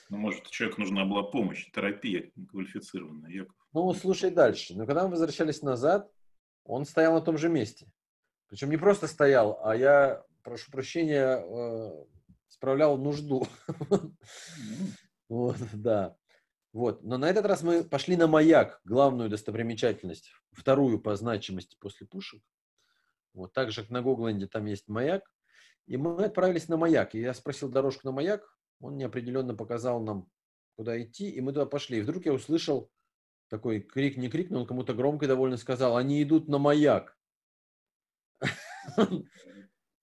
Ну, 0.09 0.17
может, 0.17 0.47
человеку 0.49 0.81
нужна 0.81 1.05
была 1.05 1.23
помощь, 1.23 1.69
терапия 1.71 2.31
квалифицированная. 2.49 3.31
Яков. 3.31 3.55
Ну, 3.73 3.93
слушай 3.93 4.31
дальше. 4.31 4.75
Но 4.75 4.85
когда 4.85 5.03
мы 5.03 5.11
возвращались 5.11 5.61
назад, 5.61 6.09
он 6.63 6.85
стоял 6.85 7.13
на 7.13 7.21
том 7.21 7.37
же 7.37 7.49
месте. 7.49 7.91
Причем 8.47 8.69
не 8.69 8.77
просто 8.77 9.07
стоял, 9.07 9.59
а 9.63 9.75
я, 9.75 10.23
прошу 10.43 10.71
прощения, 10.71 11.37
э, 11.37 12.05
справлял 12.47 12.97
нужду. 12.97 13.47
Вот, 15.29 15.57
да. 15.73 16.15
Вот. 16.71 17.03
Но 17.03 17.17
на 17.17 17.29
этот 17.29 17.45
раз 17.45 17.61
мы 17.61 17.83
пошли 17.83 18.15
на 18.15 18.27
маяк, 18.27 18.79
главную 18.85 19.29
достопримечательность, 19.29 20.31
вторую 20.53 21.01
по 21.01 21.17
значимости 21.17 21.75
после 21.77 22.07
пушек. 22.07 22.41
Вот 23.33 23.51
так 23.51 23.71
же, 23.71 23.81
как 23.81 23.89
на 23.89 24.01
Гогленде 24.01 24.47
там 24.47 24.65
есть 24.67 24.87
маяк. 24.87 25.29
И 25.87 25.97
мы 25.97 26.25
отправились 26.25 26.67
на 26.67 26.77
маяк. 26.77 27.15
И 27.15 27.19
я 27.19 27.33
спросил 27.33 27.69
дорожку 27.69 28.01
на 28.05 28.11
маяк. 28.11 28.43
Он 28.79 28.97
неопределенно 28.97 29.55
показал 29.55 30.01
нам, 30.01 30.29
куда 30.75 31.01
идти. 31.01 31.29
И 31.29 31.41
мы 31.41 31.53
туда 31.53 31.65
пошли. 31.65 31.99
И 31.99 32.01
вдруг 32.01 32.25
я 32.25 32.33
услышал 32.33 32.91
такой 33.49 33.79
крик, 33.79 34.17
не 34.17 34.29
крик, 34.29 34.49
но 34.49 34.61
он 34.61 34.67
кому-то 34.67 34.93
громко 34.93 35.25
и 35.25 35.27
довольно 35.27 35.57
сказал, 35.57 35.95
они 35.95 36.21
идут 36.21 36.49
на 36.49 36.57
маяк. 36.57 37.17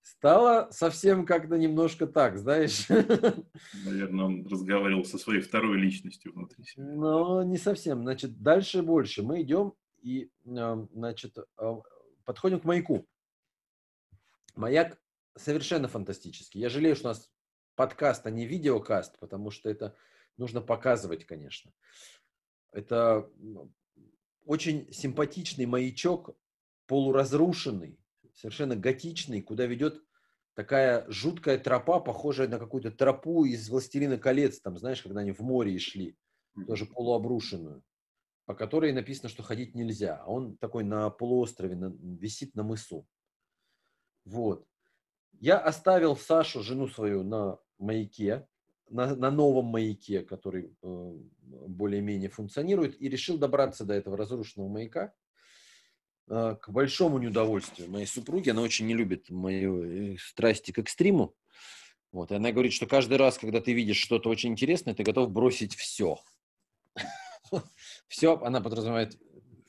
Стало 0.03 0.71
совсем 0.71 1.27
как-то 1.27 1.59
немножко 1.59 2.07
так, 2.07 2.39
знаешь. 2.39 2.89
Наверное, 3.85 4.25
он 4.25 4.47
разговаривал 4.47 5.05
со 5.05 5.19
своей 5.19 5.43
второй 5.43 5.79
личностью 5.79 6.33
внутри 6.33 6.65
себя. 6.65 6.83
Но 6.85 7.43
не 7.43 7.59
совсем. 7.59 8.03
Значит, 8.03 8.41
дальше 8.41 8.83
больше. 8.83 9.23
Мы 9.23 9.43
идем 9.43 9.75
и, 10.01 10.31
значит, 10.45 11.37
а, 11.59 11.83
подходим 12.25 12.61
к 12.61 12.65
маяку. 12.65 13.07
Маяк 14.57 14.99
совершенно 15.37 15.89
фантастический. 15.89 16.61
Я 16.61 16.69
жалею, 16.69 16.97
что 16.97 17.09
у 17.09 17.11
нас 17.13 17.31
подкаст, 17.75 18.27
а 18.27 18.31
не 18.31 18.47
видеокаст, 18.47 19.19
потому 19.19 19.51
что 19.51 19.69
это 19.69 19.97
нужно 20.37 20.61
показывать, 20.61 21.25
конечно. 21.25 21.73
Это 22.73 23.31
очень 24.45 24.93
симпатичный 24.93 25.67
маячок, 25.67 26.37
полуразрушенный, 26.87 27.99
совершенно 28.35 28.77
готичный, 28.77 29.43
куда 29.43 29.67
ведет 29.67 30.03
такая 30.55 31.05
жуткая 31.09 31.59
тропа, 31.59 32.01
похожая 32.01 32.49
на 32.49 32.59
какую-то 32.59 32.91
тропу 32.91 33.45
из 33.45 33.69
«Властелина 33.69 34.19
колец», 34.19 34.61
там, 34.61 34.79
знаешь, 34.79 35.03
когда 35.03 35.21
они 35.21 35.33
в 35.33 35.41
море 35.41 35.79
шли, 35.79 36.17
тоже 36.67 36.87
полуобрушенную, 36.87 37.83
по 38.45 38.55
которой 38.55 38.93
написано, 38.93 39.29
что 39.29 39.43
ходить 39.43 39.75
нельзя. 39.75 40.23
А 40.23 40.31
он 40.31 40.57
такой 40.57 40.85
на 40.85 41.11
полуострове, 41.11 41.75
на, 41.75 41.87
висит 41.87 42.55
на 42.55 42.63
мысу. 42.63 43.07
Вот. 44.25 44.67
Я 45.41 45.59
оставил 45.59 46.17
Сашу, 46.17 46.63
жену 46.63 46.89
свою, 46.89 47.23
на 47.23 47.59
маяке, 47.79 48.47
на, 48.89 49.15
на 49.15 49.31
новом 49.31 49.67
маяке, 49.67 50.23
который 50.23 50.77
э, 50.83 51.13
более-менее 51.43 52.31
функционирует, 52.31 53.01
и 53.01 53.09
решил 53.09 53.39
добраться 53.39 53.85
до 53.85 53.95
этого 53.95 54.17
разрушенного 54.17 54.69
маяка 54.69 55.15
э, 56.29 56.57
к 56.61 56.69
большому 56.69 57.19
неудовольствию 57.19 57.91
моей 57.91 58.07
супруги. 58.07 58.51
Она 58.51 58.63
очень 58.63 58.87
не 58.87 58.95
любит 58.95 59.31
мои 59.31 60.15
э, 60.15 60.17
страсти 60.19 60.71
к 60.71 60.79
экстриму. 60.79 61.35
Вот, 62.13 62.31
и 62.31 62.37
она 62.37 62.53
говорит, 62.53 62.73
что 62.73 62.87
каждый 62.87 63.19
раз, 63.19 63.39
когда 63.39 63.61
ты 63.61 63.73
видишь 63.73 63.99
что-то 63.99 64.29
очень 64.29 64.53
интересное, 64.53 64.95
ты 64.95 65.03
готов 65.03 65.31
бросить 65.31 65.75
все. 65.75 66.19
Все, 68.09 68.37
она 68.39 68.61
подразумевает 68.61 69.19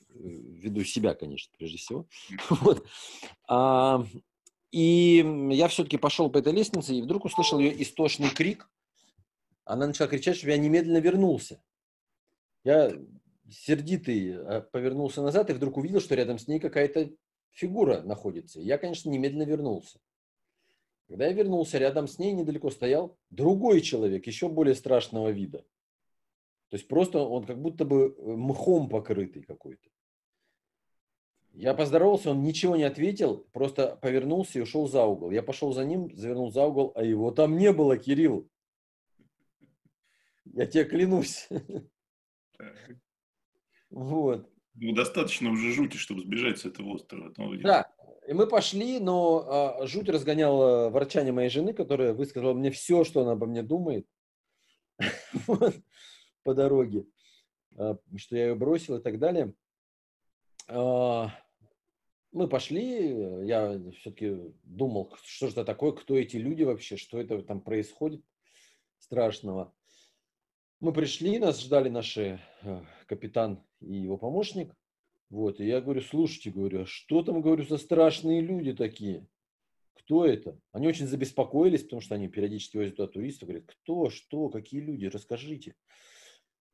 в 0.08 0.18
виду 0.18 0.84
себя, 0.84 1.14
конечно, 1.14 1.52
прежде 1.58 1.78
всего. 1.78 2.06
Вот. 2.48 2.86
А, 3.48 4.04
и 4.70 5.24
я 5.52 5.68
все-таки 5.68 5.96
пошел 5.96 6.30
по 6.30 6.38
этой 6.38 6.52
лестнице 6.52 6.94
и 6.94 7.02
вдруг 7.02 7.24
услышал 7.24 7.58
ее 7.58 7.82
истошный 7.82 8.30
крик. 8.30 8.68
Она 9.64 9.86
начала 9.86 10.08
кричать, 10.08 10.36
чтобы 10.36 10.52
я 10.52 10.58
немедленно 10.58 10.98
вернулся. 10.98 11.62
Я 12.64 12.92
сердитый 13.50 14.34
а, 14.36 14.60
повернулся 14.60 15.22
назад 15.22 15.50
и 15.50 15.52
вдруг 15.52 15.76
увидел, 15.76 16.00
что 16.00 16.14
рядом 16.14 16.38
с 16.38 16.48
ней 16.48 16.58
какая-то 16.58 17.10
фигура 17.52 18.02
находится. 18.02 18.60
Я, 18.60 18.78
конечно, 18.78 19.08
немедленно 19.10 19.44
вернулся. 19.44 20.00
Когда 21.08 21.26
я 21.26 21.32
вернулся, 21.32 21.78
рядом 21.78 22.08
с 22.08 22.18
ней 22.18 22.32
недалеко 22.32 22.70
стоял 22.70 23.16
другой 23.30 23.80
человек, 23.80 24.26
еще 24.26 24.48
более 24.48 24.74
страшного 24.74 25.30
вида. 25.30 25.64
То 26.68 26.76
есть 26.76 26.88
просто 26.88 27.20
он 27.20 27.44
как 27.44 27.60
будто 27.60 27.84
бы 27.84 28.14
э, 28.18 28.30
мхом 28.36 28.88
покрытый 28.88 29.42
какой-то. 29.42 29.88
Я 31.56 31.72
поздоровался, 31.72 32.32
он 32.32 32.42
ничего 32.42 32.76
не 32.76 32.82
ответил, 32.82 33.46
просто 33.52 33.96
повернулся 34.02 34.58
и 34.58 34.62
ушел 34.62 34.88
за 34.88 35.04
угол. 35.06 35.30
Я 35.30 35.42
пошел 35.42 35.72
за 35.72 35.86
ним, 35.86 36.14
завернул 36.14 36.52
за 36.52 36.66
угол, 36.66 36.92
а 36.94 37.02
его 37.02 37.30
там 37.30 37.56
не 37.56 37.72
было, 37.72 37.96
Кирилл. 37.96 38.46
Я 40.44 40.66
тебе 40.66 40.84
клянусь. 40.84 41.48
Вот. 43.88 44.50
Ну, 44.74 44.92
достаточно 44.94 45.50
уже 45.50 45.72
жути, 45.72 45.96
чтобы 45.96 46.20
сбежать 46.20 46.58
с 46.58 46.66
этого 46.66 46.90
острова. 46.90 47.32
Да, 47.62 47.90
и 48.28 48.34
мы 48.34 48.46
пошли, 48.46 49.00
но 49.00 49.46
а, 49.48 49.86
жуть 49.86 50.10
разгоняла 50.10 50.90
ворчание 50.90 51.32
моей 51.32 51.48
жены, 51.48 51.72
которая 51.72 52.12
высказала 52.12 52.52
мне 52.52 52.70
все, 52.70 53.04
что 53.04 53.22
она 53.22 53.32
обо 53.32 53.46
мне 53.46 53.62
думает 53.62 54.06
по 56.42 56.54
дороге, 56.54 57.06
а, 57.78 57.96
что 58.16 58.36
я 58.36 58.48
ее 58.48 58.54
бросил 58.54 58.96
и 58.96 59.02
так 59.02 59.18
далее. 59.18 59.54
Мы 62.36 62.48
пошли, 62.48 63.46
я 63.46 63.80
все-таки 63.98 64.36
думал, 64.62 65.10
что 65.24 65.46
же 65.46 65.52
это 65.52 65.64
такое, 65.64 65.92
кто 65.92 66.18
эти 66.18 66.36
люди 66.36 66.64
вообще, 66.64 66.98
что 66.98 67.18
это 67.18 67.40
там 67.40 67.62
происходит 67.62 68.22
страшного. 68.98 69.72
Мы 70.80 70.92
пришли, 70.92 71.38
нас 71.38 71.62
ждали 71.62 71.88
наши 71.88 72.38
э, 72.60 72.82
капитан 73.06 73.64
и 73.80 73.94
его 73.94 74.18
помощник. 74.18 74.76
Вот, 75.30 75.60
и 75.60 75.66
я 75.66 75.80
говорю, 75.80 76.02
слушайте, 76.02 76.50
говорю, 76.50 76.82
а 76.82 76.86
что 76.86 77.22
там, 77.22 77.40
говорю, 77.40 77.64
за 77.64 77.78
страшные 77.78 78.42
люди 78.42 78.74
такие? 78.74 79.26
Кто 79.94 80.26
это? 80.26 80.60
Они 80.72 80.86
очень 80.86 81.06
забеспокоились, 81.06 81.84
потому 81.84 82.02
что 82.02 82.16
они 82.16 82.28
периодически 82.28 82.76
возят 82.76 82.96
туда 82.96 83.10
туристов, 83.10 83.48
говорят, 83.48 83.64
кто, 83.66 84.10
что, 84.10 84.50
какие 84.50 84.82
люди, 84.82 85.06
расскажите. 85.06 85.74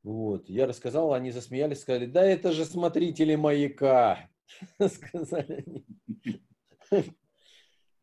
Вот, 0.03 0.49
я 0.49 0.67
рассказал, 0.67 1.15
они 1.15 1.31
засмеялись, 1.31 1.83
сказали, 1.83 2.07
да 2.07 2.25
это 2.25 2.51
же 2.51 2.65
смотрители 2.65 3.37
маяка. 3.37 4.29
сказали 4.89 5.65
они. 5.67 5.87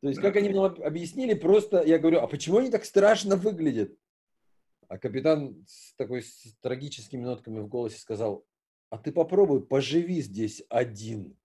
То 0.01 0.07
есть, 0.07 0.21
как 0.21 0.37
они 0.37 0.49
нам 0.49 0.65
объяснили, 0.81 1.33
просто 1.33 1.83
я 1.83 1.99
говорю, 1.99 2.19
а 2.19 2.27
почему 2.27 2.59
они 2.59 2.71
так 2.71 2.85
страшно 2.85 3.35
выглядят? 3.35 3.93
А 4.87 4.97
капитан 4.97 5.63
с 5.67 5.93
такой 5.95 6.23
с 6.23 6.55
трагическими 6.61 7.23
нотками 7.23 7.59
в 7.59 7.67
голосе 7.67 7.99
сказал, 7.99 8.45
а 8.89 8.97
ты 8.97 9.11
попробуй, 9.11 9.65
поживи 9.65 10.21
здесь 10.21 10.63
один. 10.69 11.37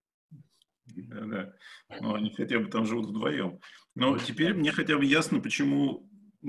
Да, 0.87 1.21
да. 1.27 1.55
Ну, 2.01 2.15
они 2.15 2.31
хотя 2.31 2.59
бы 2.59 2.71
там 2.71 2.87
живут 2.87 3.07
вдвоем. 3.07 3.61
Но 3.95 4.19
теперь 4.19 4.55
мне 4.55 4.71
хотя 4.71 4.97
бы 4.97 5.05
ясно, 5.05 5.41
почему, 5.41 6.09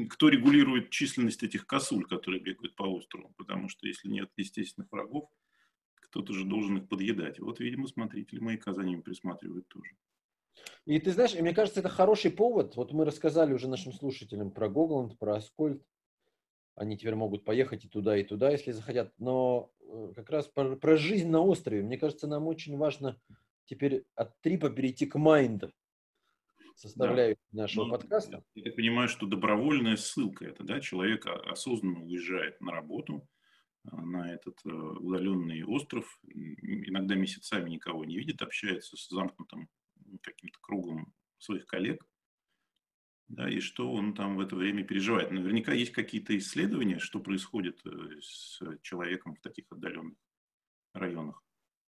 кто 0.09 0.29
регулирует 0.29 0.89
численность 0.89 1.43
этих 1.43 1.65
косуль, 1.65 2.05
которые 2.05 2.41
бегают 2.41 2.75
по 2.75 2.83
острову. 2.83 3.33
Потому 3.37 3.67
что 3.67 3.87
если 3.87 4.09
нет 4.09 4.29
естественных 4.37 4.91
врагов, 4.91 5.29
кто-то 6.05 6.33
же 6.33 6.45
должен 6.45 6.77
их 6.77 6.87
подъедать. 6.87 7.39
Вот, 7.39 7.59
видимо, 7.59 7.87
смотрители 7.87 8.39
маяка 8.39 8.73
за 8.73 8.83
ними 8.83 9.01
присматривают 9.01 9.67
тоже. 9.67 9.91
И 10.85 10.99
ты 10.99 11.11
знаешь, 11.11 11.33
мне 11.33 11.53
кажется, 11.53 11.79
это 11.79 11.89
хороший 11.89 12.31
повод. 12.31 12.75
Вот 12.75 12.93
мы 12.93 13.05
рассказали 13.05 13.53
уже 13.53 13.67
нашим 13.67 13.91
слушателям 13.91 14.51
про 14.51 14.69
Гогланд, 14.69 15.17
про 15.17 15.35
Аскольд. 15.35 15.83
Они 16.75 16.97
теперь 16.97 17.15
могут 17.15 17.43
поехать 17.45 17.85
и 17.85 17.89
туда, 17.89 18.17
и 18.17 18.23
туда, 18.23 18.51
если 18.51 18.71
захотят. 18.71 19.13
Но 19.17 19.71
э, 19.79 20.13
как 20.15 20.29
раз 20.29 20.47
про, 20.47 20.75
про 20.75 20.97
жизнь 20.97 21.29
на 21.29 21.41
острове, 21.41 21.81
мне 21.81 21.97
кажется, 21.97 22.27
нам 22.27 22.47
очень 22.47 22.77
важно 22.77 23.19
теперь 23.65 24.03
от 24.15 24.39
трипа 24.41 24.69
перейти 24.69 25.05
к 25.05 25.17
майнду, 25.17 25.71
составляющей 26.75 27.39
да. 27.51 27.63
нашего 27.63 27.85
ну, 27.85 27.91
подкаста. 27.91 28.43
Я 28.55 28.63
так 28.63 28.75
понимаю, 28.75 29.07
что 29.07 29.25
добровольная 29.25 29.95
ссылка 29.95 30.45
это, 30.45 30.63
да, 30.63 30.79
человек 30.81 31.25
осознанно 31.25 32.03
уезжает 32.03 32.59
на 32.61 32.71
работу, 32.71 33.27
на 33.91 34.33
этот 34.33 34.59
э, 34.65 34.69
удаленный 34.69 35.63
остров, 35.63 36.19
иногда 36.23 37.15
месяцами 37.15 37.69
никого 37.69 38.05
не 38.05 38.17
видит, 38.17 38.41
общается 38.41 38.97
с 38.97 39.09
замкнутым 39.09 39.69
каким-то 40.21 40.59
кругом 40.61 41.13
своих 41.37 41.65
коллег, 41.65 42.05
да, 43.27 43.49
и 43.49 43.59
что 43.59 43.91
он 43.91 44.13
там 44.13 44.37
в 44.37 44.39
это 44.39 44.55
время 44.55 44.83
переживает. 44.83 45.31
Наверняка 45.31 45.73
есть 45.73 45.91
какие-то 45.91 46.37
исследования, 46.37 46.99
что 46.99 47.19
происходит 47.19 47.79
э, 47.85 48.21
с 48.21 48.59
человеком 48.81 49.35
в 49.35 49.41
таких 49.41 49.65
отдаленных 49.71 50.17
районах. 50.93 51.41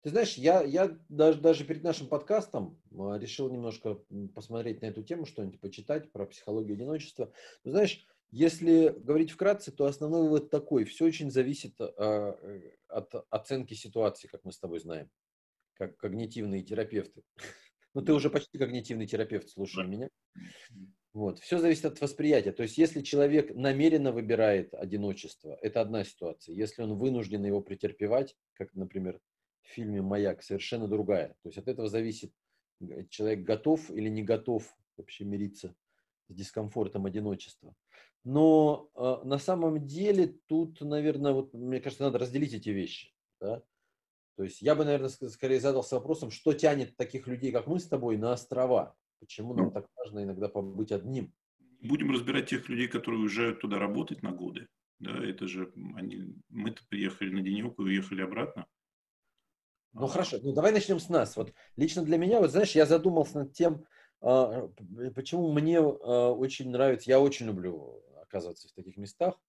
Ты 0.02 0.10
знаешь, 0.10 0.34
я, 0.34 0.62
я 0.62 0.96
даже, 1.08 1.40
даже 1.40 1.64
перед 1.64 1.82
нашим 1.82 2.06
подкастом 2.06 2.80
решил 2.90 3.50
немножко 3.50 3.98
посмотреть 4.34 4.80
на 4.80 4.86
эту 4.86 5.02
тему, 5.02 5.26
что-нибудь 5.26 5.60
почитать 5.60 6.12
про 6.12 6.24
психологию 6.26 6.74
одиночества. 6.74 7.32
Ты 7.64 7.72
знаешь, 7.72 8.06
если 8.30 8.88
говорить 8.90 9.30
вкратце, 9.30 9.72
то 9.72 9.86
основной 9.86 10.22
вывод 10.22 10.50
такой. 10.50 10.84
Все 10.84 11.06
очень 11.06 11.30
зависит 11.30 11.74
а, 11.80 12.36
э, 12.40 12.72
от 12.88 13.14
оценки 13.30 13.74
ситуации, 13.74 14.28
как 14.28 14.44
мы 14.44 14.52
с 14.52 14.58
тобой 14.58 14.80
знаем, 14.80 15.10
как 15.74 15.96
когнитивные 15.96 16.62
терапевты. 16.62 17.22
Ну, 17.94 18.04
ты 18.04 18.12
уже 18.12 18.28
почти 18.30 18.58
когнитивный 18.58 19.06
терапевт, 19.06 19.48
слушай 19.48 19.84
меня. 19.84 20.08
Вот. 21.14 21.40
Все 21.40 21.58
зависит 21.58 21.86
от 21.86 22.00
восприятия. 22.00 22.52
То 22.52 22.62
есть, 22.62 22.76
если 22.78 23.00
человек 23.00 23.52
намеренно 23.54 24.12
выбирает 24.12 24.72
одиночество, 24.74 25.58
это 25.62 25.80
одна 25.80 26.04
ситуация. 26.04 26.54
Если 26.54 26.82
он 26.82 26.96
вынужден 26.96 27.44
его 27.44 27.60
претерпевать, 27.62 28.36
как, 28.52 28.72
например, 28.74 29.18
в 29.62 29.68
фильме 29.68 30.02
«Маяк», 30.02 30.42
совершенно 30.44 30.86
другая. 30.86 31.28
То 31.42 31.48
есть, 31.48 31.58
от 31.58 31.66
этого 31.66 31.88
зависит, 31.88 32.30
человек 33.08 33.40
готов 33.40 33.90
или 33.90 34.10
не 34.10 34.22
готов 34.22 34.70
вообще 34.96 35.24
мириться 35.24 35.74
с 36.28 36.34
дискомфортом 36.34 37.06
одиночества. 37.06 37.74
Но 38.24 38.90
э, 38.94 39.26
на 39.26 39.38
самом 39.38 39.86
деле 39.86 40.38
тут, 40.46 40.80
наверное, 40.80 41.32
вот, 41.32 41.54
мне 41.54 41.80
кажется, 41.80 42.04
надо 42.04 42.18
разделить 42.18 42.54
эти 42.54 42.70
вещи. 42.70 43.12
Да? 43.40 43.62
То 44.36 44.44
есть 44.44 44.62
я 44.62 44.74
бы, 44.74 44.84
наверное, 44.84 45.08
скорее 45.08 45.60
задался 45.60 45.96
вопросом, 45.96 46.30
что 46.30 46.52
тянет 46.52 46.96
таких 46.96 47.26
людей, 47.26 47.52
как 47.52 47.66
мы 47.66 47.80
с 47.80 47.88
тобой, 47.88 48.16
на 48.16 48.32
острова? 48.32 48.94
Почему 49.20 49.54
нам 49.54 49.72
так 49.72 49.88
важно 49.96 50.22
иногда 50.22 50.48
побыть 50.48 50.92
одним? 50.92 51.32
Будем 51.80 52.10
разбирать 52.12 52.48
тех 52.48 52.68
людей, 52.68 52.88
которые 52.88 53.20
уезжают 53.20 53.60
туда 53.60 53.78
работать 53.78 54.22
на 54.22 54.32
годы. 54.32 54.68
Да, 55.00 55.12
это 55.24 55.46
же 55.46 55.72
они, 55.96 56.34
мы-то 56.48 56.82
приехали 56.88 57.30
на 57.30 57.40
денек 57.40 57.78
и 57.78 57.82
уехали 57.82 58.22
обратно. 58.22 58.66
Ну 59.92 60.04
а. 60.04 60.08
хорошо, 60.08 60.38
ну 60.42 60.52
давай 60.52 60.72
начнем 60.72 60.98
с 60.98 61.08
нас. 61.08 61.36
Вот 61.36 61.52
лично 61.76 62.02
для 62.04 62.18
меня, 62.18 62.40
вот 62.40 62.50
знаешь, 62.50 62.72
я 62.72 62.84
задумался 62.84 63.40
над 63.40 63.52
тем, 63.52 63.86
почему 64.20 65.52
мне 65.52 65.78
а, 65.78 66.32
очень 66.32 66.70
нравится, 66.70 67.10
я 67.10 67.20
очень 67.20 67.46
люблю 67.46 68.02
оказываться 68.20 68.68
в 68.68 68.72
таких 68.72 68.96
местах. 68.96 69.40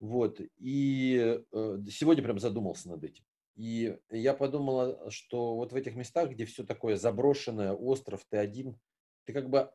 Вот. 0.00 0.40
И 0.58 1.44
э, 1.52 1.78
сегодня 1.90 2.24
прям 2.24 2.40
задумался 2.40 2.88
над 2.88 3.04
этим. 3.04 3.24
И 3.54 3.96
я 4.10 4.34
подумал, 4.34 5.10
что 5.10 5.54
вот 5.54 5.72
в 5.72 5.76
этих 5.76 5.94
местах, 5.94 6.30
где 6.30 6.44
все 6.44 6.64
такое 6.64 6.96
заброшенное, 6.96 7.72
остров, 7.72 8.24
ты 8.28 8.38
один, 8.38 8.80
ты 9.24 9.32
как 9.32 9.48
бы 9.48 9.70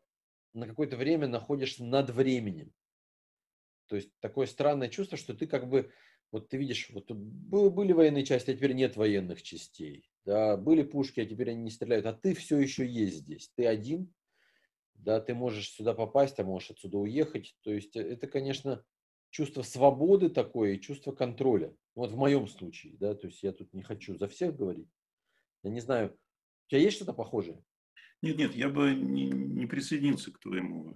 на 0.54 0.68
какое-то 0.68 0.98
время 0.98 1.28
находишься 1.28 1.86
над 1.86 2.10
временем. 2.10 2.74
То 3.88 3.96
есть 3.96 4.12
такое 4.20 4.48
странное 4.48 4.90
чувство, 4.90 5.18
что 5.18 5.34
ты 5.34 5.48
как 5.48 5.70
бы, 5.70 5.92
вот 6.32 6.50
ты 6.50 6.58
видишь, 6.58 6.90
вот 6.92 7.10
были 7.12 7.94
военные 7.94 8.26
части, 8.26 8.52
а 8.52 8.54
теперь 8.54 8.74
нет 8.74 8.98
военных 8.98 9.42
частей. 9.42 10.10
Да, 10.26 10.58
были 10.58 10.84
пушки, 10.84 11.22
а 11.22 11.26
теперь 11.26 11.52
они 11.52 11.64
не 11.64 11.72
стреляют, 11.72 12.06
а 12.06 12.14
ты 12.14 12.34
все 12.34 12.58
еще 12.60 12.86
есть 12.86 13.18
здесь. 13.20 13.50
Ты 13.56 13.66
один, 13.66 14.14
да, 14.96 15.22
ты 15.22 15.34
можешь 15.34 15.72
сюда 15.72 15.94
попасть, 15.94 16.40
а 16.40 16.44
можешь 16.44 16.72
отсюда 16.72 16.98
уехать. 16.98 17.56
То 17.62 17.72
есть 17.72 17.96
это, 17.96 18.28
конечно, 18.28 18.84
чувство 19.30 19.62
свободы 19.62 20.30
такое 20.30 20.74
и 20.74 20.82
чувство 20.82 21.14
контроля. 21.14 21.74
Вот 21.96 22.12
в 22.12 22.18
моем 22.18 22.48
случае, 22.48 22.98
да, 22.98 23.16
то 23.16 23.28
есть 23.28 23.42
я 23.42 23.54
тут 23.54 23.74
не 23.74 23.84
хочу 23.84 24.18
за 24.18 24.28
всех 24.28 24.56
говорить. 24.56 24.90
Я 25.64 25.72
не 25.72 25.80
знаю, 25.80 26.18
у 26.66 26.70
тебя 26.70 26.82
есть 26.82 26.98
что-то 26.98 27.14
похожее? 27.14 27.64
Нет, 28.22 28.38
нет, 28.38 28.56
я 28.56 28.68
бы 28.68 28.94
не, 28.94 29.28
не 29.30 29.66
присоединился 29.66 30.32
к 30.32 30.40
твоему, 30.40 30.94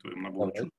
твоему 0.00 0.22
набору 0.22 0.52
чувств. 0.52 0.77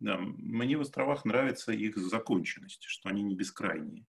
Да, 0.00 0.18
мне 0.18 0.76
в 0.76 0.82
островах 0.82 1.24
нравится 1.24 1.72
их 1.72 1.96
законченность, 1.96 2.84
что 2.84 3.08
они 3.08 3.22
не 3.22 3.34
бескрайние, 3.34 4.06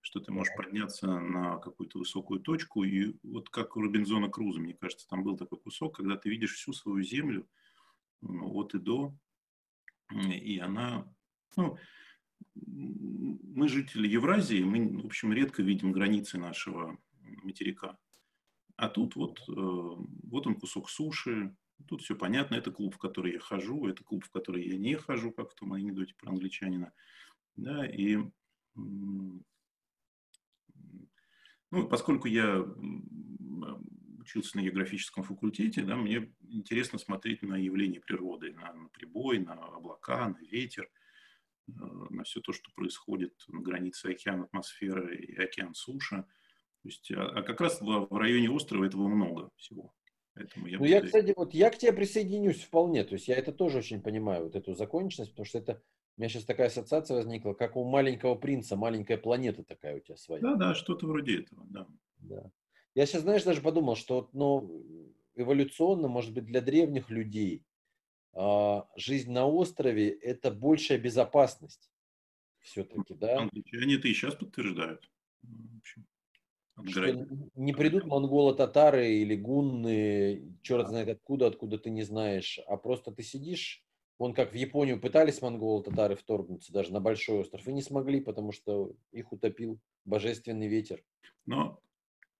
что 0.00 0.20
ты 0.20 0.30
можешь 0.30 0.54
подняться 0.56 1.06
на 1.18 1.56
какую-то 1.56 1.98
высокую 1.98 2.40
точку, 2.40 2.84
и 2.84 3.16
вот 3.22 3.48
как 3.48 3.76
у 3.76 3.82
Робинзона 3.82 4.28
Круза, 4.28 4.60
мне 4.60 4.74
кажется, 4.74 5.08
там 5.08 5.24
был 5.24 5.36
такой 5.36 5.58
кусок, 5.58 5.96
когда 5.96 6.16
ты 6.16 6.28
видишь 6.28 6.54
всю 6.54 6.72
свою 6.72 7.02
землю 7.02 7.48
от 8.20 8.74
и 8.74 8.78
до, 8.78 9.14
и 10.10 10.58
она 10.58 11.12
ну, 11.56 11.76
мы 12.54 13.68
жители 13.68 14.08
Евразии, 14.08 14.62
мы, 14.62 15.02
в 15.02 15.06
общем, 15.06 15.32
редко 15.32 15.62
видим 15.62 15.92
границы 15.92 16.38
нашего 16.38 16.98
материка. 17.20 17.98
А 18.76 18.88
тут 18.88 19.16
вот, 19.16 19.40
э, 19.48 19.52
вот 19.52 20.46
он 20.46 20.56
кусок 20.56 20.90
суши, 20.90 21.54
тут 21.86 22.02
все 22.02 22.16
понятно, 22.16 22.54
это 22.54 22.70
клуб, 22.70 22.94
в 22.94 22.98
который 22.98 23.32
я 23.32 23.38
хожу, 23.38 23.86
это 23.86 24.02
клуб, 24.04 24.24
в 24.24 24.30
который 24.30 24.66
я 24.66 24.76
не 24.76 24.96
хожу, 24.96 25.32
как 25.32 25.50
в 25.50 25.54
том 25.54 25.72
анекдоте 25.72 26.14
про 26.14 26.30
англичанина. 26.30 26.92
Да, 27.56 27.86
и 27.86 28.18
ну, 31.70 31.88
поскольку 31.88 32.28
я 32.28 32.64
учился 34.18 34.56
на 34.56 34.62
географическом 34.62 35.24
факультете, 35.24 35.82
да, 35.82 35.96
мне 35.96 36.32
интересно 36.48 36.98
смотреть 36.98 37.42
на 37.42 37.56
явления 37.56 38.00
природы, 38.00 38.52
на, 38.52 38.72
на 38.72 38.88
прибой, 38.88 39.38
на 39.38 39.54
облака, 39.54 40.28
на 40.28 40.38
ветер, 40.38 40.88
э, 41.68 41.72
на 42.10 42.24
все 42.24 42.40
то, 42.40 42.52
что 42.52 42.70
происходит 42.72 43.34
на 43.48 43.60
границе 43.60 44.12
океан-атмосферы 44.12 45.16
и 45.16 45.36
океан-суша. 45.36 46.26
То 46.82 46.88
есть, 46.88 47.10
а, 47.12 47.26
а 47.26 47.42
как 47.42 47.60
раз 47.60 47.80
в 47.80 48.16
районе 48.16 48.50
острова 48.50 48.84
этого 48.84 49.08
много 49.08 49.50
всего. 49.56 49.94
Поэтому 50.34 50.66
я 50.66 50.78
ну, 50.78 50.84
я, 50.84 51.02
кстати, 51.02 51.34
вот 51.36 51.52
я 51.52 51.70
к 51.70 51.78
тебе 51.78 51.92
присоединюсь 51.92 52.62
вполне. 52.62 53.04
То 53.04 53.14
есть 53.14 53.28
я 53.28 53.36
это 53.36 53.52
тоже 53.52 53.78
очень 53.78 54.02
понимаю, 54.02 54.44
вот 54.44 54.56
эту 54.56 54.74
законченность, 54.74 55.32
потому 55.32 55.46
что 55.46 55.58
это 55.58 55.82
у 56.16 56.20
меня 56.20 56.28
сейчас 56.28 56.44
такая 56.44 56.68
ассоциация 56.68 57.16
возникла, 57.16 57.54
как 57.54 57.76
у 57.76 57.84
маленького 57.84 58.34
принца, 58.34 58.76
маленькая 58.76 59.16
планета 59.16 59.62
такая 59.62 59.96
у 59.96 60.00
тебя 60.00 60.16
своя. 60.16 60.42
Да, 60.42 60.54
да, 60.54 60.74
что-то 60.74 61.06
вроде 61.06 61.40
этого, 61.40 61.64
да. 61.68 61.86
да. 62.18 62.50
Я 62.94 63.06
сейчас, 63.06 63.22
знаешь, 63.22 63.44
даже 63.44 63.62
подумал, 63.62 63.96
что 63.96 64.28
ну, 64.32 64.84
эволюционно, 65.34 66.08
может 66.08 66.32
быть, 66.34 66.44
для 66.44 66.60
древних 66.60 67.10
людей 67.10 67.64
а, 68.34 68.86
жизнь 68.96 69.32
на 69.32 69.46
острове– 69.46 70.10
это 70.22 70.50
большая 70.50 70.98
безопасность 70.98 71.90
все-таки, 72.60 73.14
да? 73.14 73.40
Англичане 73.40 73.96
это 73.96 74.08
и 74.08 74.14
сейчас 74.14 74.34
подтверждают. 74.34 75.08
Что 76.86 77.26
не 77.54 77.72
придут 77.72 78.06
монголо-татары 78.06 79.12
или 79.12 79.36
гунны, 79.36 80.56
черт 80.62 80.88
знает 80.88 81.08
откуда, 81.08 81.46
откуда 81.46 81.78
ты 81.78 81.90
не 81.90 82.02
знаешь, 82.02 82.58
а 82.66 82.76
просто 82.76 83.12
ты 83.12 83.22
сидишь, 83.22 83.84
вон 84.18 84.32
как 84.32 84.52
в 84.52 84.56
Японию 84.56 85.00
пытались 85.00 85.42
монголо-татары 85.42 86.16
вторгнуться 86.16 86.72
даже 86.72 86.92
на 86.92 87.00
большой 87.00 87.40
остров 87.40 87.68
и 87.68 87.72
не 87.72 87.82
смогли, 87.82 88.20
потому 88.20 88.52
что 88.52 88.94
их 89.12 89.32
утопил 89.32 89.80
божественный 90.04 90.68
ветер. 90.68 91.04
Но 91.44 91.82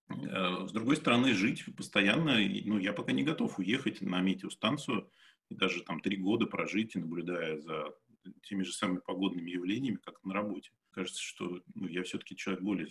Э, 0.09 0.67
с 0.67 0.73
другой 0.73 0.97
стороны, 0.97 1.35
жить 1.35 1.65
постоянно, 1.77 2.37
ну, 2.65 2.79
я 2.79 2.93
пока 2.93 3.13
не 3.13 3.23
готов 3.23 3.59
уехать 3.59 4.01
на 4.01 4.21
метеостанцию 4.21 5.11
и 5.49 5.55
даже 5.55 5.83
там 5.83 6.01
три 6.01 6.17
года 6.17 6.47
прожить, 6.47 6.95
наблюдая 6.95 7.59
за 7.59 7.95
теми 8.43 8.63
же 8.63 8.73
самыми 8.73 8.99
погодными 8.99 9.51
явлениями, 9.51 9.97
как 9.97 10.23
на 10.25 10.35
работе. 10.35 10.71
Кажется, 10.91 11.21
что 11.21 11.61
ну, 11.75 11.89
я 11.89 12.03
все-таки 12.03 12.37
человек 12.37 12.63
более, 12.63 12.89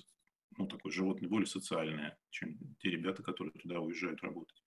ну, 0.57 0.67
такой 0.67 0.91
животный, 0.91 1.27
более 1.27 1.47
социальный, 1.47 2.13
чем 2.29 2.57
те 2.79 2.89
ребята, 2.89 3.23
которые 3.23 3.53
туда 3.53 3.79
уезжают 3.79 4.21
работать. 4.21 4.61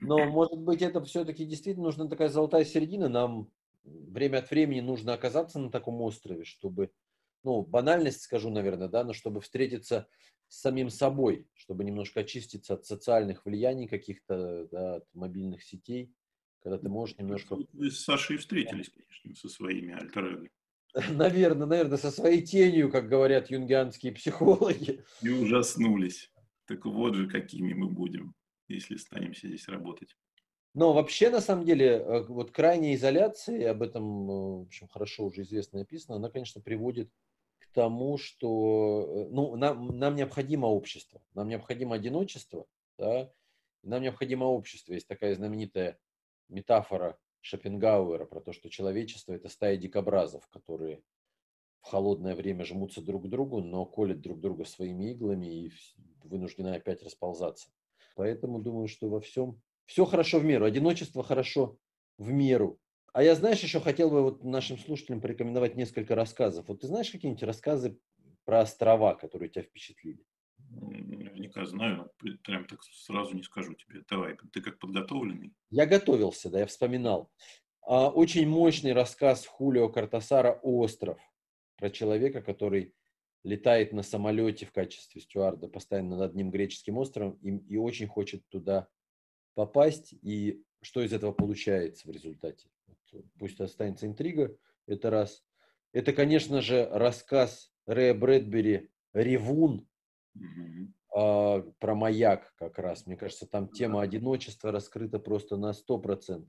Но, 0.00 0.24
может 0.26 0.58
быть, 0.58 0.82
это 0.82 1.02
все-таки 1.02 1.44
действительно 1.44 1.86
нужна 1.86 2.08
такая 2.08 2.28
золотая 2.28 2.64
середина. 2.64 3.08
Нам 3.08 3.50
время 3.84 4.38
от 4.38 4.50
времени 4.50 4.80
нужно 4.80 5.12
оказаться 5.12 5.58
на 5.58 5.70
таком 5.70 6.00
острове, 6.02 6.44
чтобы, 6.44 6.92
ну, 7.42 7.62
банальность 7.62 8.22
скажу, 8.22 8.50
наверное, 8.50 8.88
да, 8.88 9.04
но 9.04 9.12
чтобы 9.12 9.40
встретиться 9.40 10.08
с 10.46 10.60
самим 10.60 10.88
собой, 10.88 11.46
чтобы 11.54 11.84
немножко 11.84 12.20
очиститься 12.20 12.74
от 12.74 12.86
социальных 12.86 13.44
влияний 13.44 13.88
каких-то, 13.88 14.68
да, 14.70 14.94
от 14.96 15.14
мобильных 15.14 15.62
сетей, 15.62 16.12
когда 16.62 16.78
ты 16.78 16.88
можешь 16.88 17.16
немножко... 17.18 17.56
Вы 17.72 17.90
с 17.90 18.00
Сашей 18.00 18.36
встретились, 18.36 18.90
конечно, 18.90 19.34
со 19.34 19.48
своими 19.48 19.94
альтер 19.94 20.48
Наверное, 21.10 21.66
наверное, 21.66 21.98
со 21.98 22.10
своей 22.10 22.42
тенью, 22.42 22.90
как 22.90 23.08
говорят 23.08 23.50
юнгианские 23.50 24.12
психологи. 24.12 25.04
И 25.22 25.28
ужаснулись. 25.28 26.32
Так 26.66 26.84
вот 26.84 27.14
же, 27.14 27.28
какими 27.28 27.72
мы 27.72 27.88
будем, 27.88 28.34
если 28.68 28.96
станемся 28.96 29.48
здесь 29.48 29.68
работать. 29.68 30.16
Но 30.74 30.92
вообще, 30.92 31.30
на 31.30 31.40
самом 31.40 31.64
деле, 31.64 31.86
э, 31.86 32.22
вот 32.28 32.50
крайняя 32.50 32.94
изоляция, 32.94 33.70
об 33.70 33.82
этом, 33.82 34.30
э, 34.30 34.34
в 34.58 34.62
общем, 34.62 34.88
хорошо 34.88 35.26
уже 35.26 35.42
известно 35.42 35.78
написано, 35.80 36.16
она, 36.16 36.30
конечно, 36.30 36.60
приводит 36.60 37.10
тому, 37.78 38.18
что 38.18 39.06
э, 39.08 39.32
ну, 39.32 39.56
нам, 39.56 39.98
нам 39.98 40.16
необходимо 40.16 40.66
общество, 40.66 41.22
нам 41.34 41.48
необходимо 41.48 41.94
одиночество, 41.94 42.66
да, 42.98 43.32
нам 43.82 44.02
необходимо 44.02 44.44
общество. 44.44 44.94
Есть 44.94 45.06
такая 45.06 45.34
знаменитая 45.34 45.98
метафора 46.48 47.18
Шопенгауэра 47.48 48.26
про 48.26 48.40
то, 48.40 48.52
что 48.52 48.68
человечество– 48.68 49.32
это 49.34 49.48
стая 49.48 49.78
дикобразов, 49.78 50.46
которые 50.48 51.02
в 51.80 51.86
холодное 51.86 52.34
время 52.34 52.64
жмутся 52.66 53.00
друг 53.00 53.24
к 53.24 53.28
другу, 53.28 53.62
но 53.62 53.86
колят 53.86 54.20
друг 54.20 54.38
друга 54.40 54.64
своими 54.64 55.12
иглами 55.12 55.46
и 55.46 55.72
вынуждены 56.24 56.74
опять 56.74 57.02
расползаться. 57.02 57.70
Поэтому 58.16 58.58
думаю, 58.60 58.86
что 58.86 59.08
во 59.08 59.20
всем 59.20 59.62
все 59.86 60.04
хорошо 60.04 60.40
в 60.40 60.44
меру. 60.44 60.66
Одиночество 60.66 61.22
хорошо 61.22 61.78
в 62.18 62.30
меру. 62.30 62.78
А 63.14 63.22
я, 63.22 63.34
знаешь, 63.34 63.62
еще 63.62 63.80
хотел 63.80 64.10
бы 64.10 64.22
вот 64.22 64.44
нашим 64.44 64.76
слушателям 64.76 65.22
порекомендовать 65.22 65.74
несколько 65.74 66.14
рассказов. 66.14 66.68
Вот 66.68 66.82
ты 66.82 66.86
знаешь 66.86 67.10
какие-нибудь 67.10 67.44
рассказы 67.44 67.98
про 68.44 68.60
острова, 68.60 69.14
которые 69.14 69.48
тебя 69.48 69.62
впечатлили? 69.62 70.22
Наверняка 71.38 71.66
знаю, 71.66 71.96
но 71.96 72.36
прям 72.42 72.66
так 72.66 72.82
сразу 72.82 73.34
не 73.34 73.44
скажу 73.44 73.74
тебе. 73.74 74.02
Давай, 74.10 74.36
ты 74.52 74.60
как 74.60 74.80
подготовленный? 74.80 75.54
Я 75.70 75.86
готовился, 75.86 76.50
да, 76.50 76.60
я 76.60 76.66
вспоминал. 76.66 77.30
А, 77.82 78.10
очень 78.10 78.48
мощный 78.48 78.92
рассказ 78.92 79.46
Хулио 79.46 79.88
Картасара 79.88 80.58
«Остров» 80.62 81.18
про 81.76 81.90
человека, 81.90 82.42
который 82.42 82.92
летает 83.44 83.92
на 83.92 84.02
самолете 84.02 84.66
в 84.66 84.72
качестве 84.72 85.20
стюарда 85.20 85.68
постоянно 85.68 86.16
над 86.16 86.30
одним 86.32 86.50
греческим 86.50 86.98
островом 86.98 87.34
и, 87.40 87.56
и 87.72 87.76
очень 87.76 88.08
хочет 88.08 88.42
туда 88.48 88.88
попасть. 89.54 90.14
И 90.22 90.64
что 90.82 91.02
из 91.02 91.12
этого 91.12 91.32
получается 91.32 92.08
в 92.08 92.10
результате? 92.10 92.68
пусть 93.38 93.58
останется 93.60 94.06
интрига, 94.06 94.54
это 94.86 95.08
раз. 95.08 95.42
Это, 95.92 96.12
конечно 96.12 96.60
же, 96.60 96.86
рассказ 96.92 97.72
Рэя 97.86 98.12
Брэдбери 98.12 98.90
«Ревун», 99.14 99.88
mm-hmm. 100.36 100.92
А, 101.14 101.62
про 101.78 101.94
маяк 101.94 102.54
как 102.56 102.78
раз. 102.78 103.06
Мне 103.06 103.16
кажется, 103.16 103.46
там 103.46 103.68
тема 103.68 104.02
одиночества 104.02 104.72
раскрыта 104.72 105.18
просто 105.18 105.56
на 105.56 105.72
100%. 105.72 106.46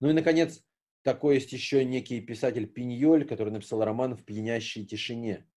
Ну 0.00 0.10
и, 0.10 0.12
наконец, 0.12 0.62
такой 1.02 1.36
есть 1.36 1.52
еще 1.52 1.84
некий 1.84 2.20
писатель 2.20 2.66
Пиньоль, 2.66 3.26
который 3.26 3.52
написал 3.52 3.84
роман 3.84 4.16
«В 4.16 4.24
пьянящей 4.24 4.84
тишине» 4.84 5.48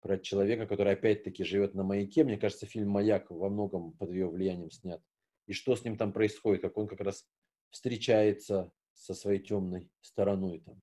про 0.00 0.18
человека, 0.18 0.66
который 0.66 0.94
опять-таки 0.94 1.44
живет 1.44 1.74
на 1.74 1.84
маяке. 1.84 2.24
Мне 2.24 2.36
кажется, 2.36 2.66
фильм 2.66 2.90
«Маяк» 2.90 3.30
во 3.30 3.48
многом 3.48 3.92
под 3.92 4.10
ее 4.10 4.28
влиянием 4.28 4.70
снят. 4.70 5.00
И 5.46 5.52
что 5.52 5.76
с 5.76 5.84
ним 5.84 5.96
там 5.96 6.12
происходит, 6.12 6.62
как 6.62 6.76
он 6.76 6.88
как 6.88 7.00
раз 7.00 7.26
встречается 7.70 8.72
со 8.94 9.14
своей 9.14 9.40
темной 9.40 9.90
стороной. 10.00 10.60
Там. 10.60 10.80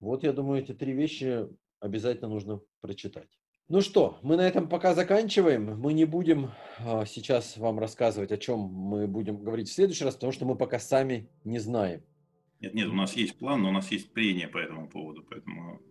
Вот, 0.00 0.24
я 0.24 0.32
думаю, 0.32 0.62
эти 0.62 0.72
три 0.72 0.92
вещи 0.92 1.46
обязательно 1.80 2.28
нужно 2.28 2.60
прочитать. 2.80 3.37
Ну 3.70 3.82
что, 3.82 4.18
мы 4.22 4.36
на 4.36 4.48
этом 4.48 4.66
пока 4.66 4.94
заканчиваем. 4.94 5.78
Мы 5.78 5.92
не 5.92 6.06
будем 6.06 6.52
а, 6.78 7.04
сейчас 7.04 7.58
вам 7.58 7.78
рассказывать, 7.78 8.32
о 8.32 8.38
чем 8.38 8.60
мы 8.60 9.06
будем 9.06 9.44
говорить 9.44 9.68
в 9.68 9.74
следующий 9.74 10.04
раз, 10.04 10.14
потому 10.14 10.32
что 10.32 10.46
мы 10.46 10.56
пока 10.56 10.78
сами 10.78 11.28
не 11.44 11.58
знаем. 11.58 12.02
Нет, 12.60 12.72
нет, 12.72 12.88
у 12.88 12.94
нас 12.94 13.14
есть 13.14 13.36
план, 13.38 13.62
но 13.62 13.68
у 13.68 13.72
нас 13.72 13.92
есть 13.92 14.10
прения 14.12 14.48
по 14.48 14.56
этому 14.56 14.88
поводу, 14.88 15.22
поэтому... 15.28 15.82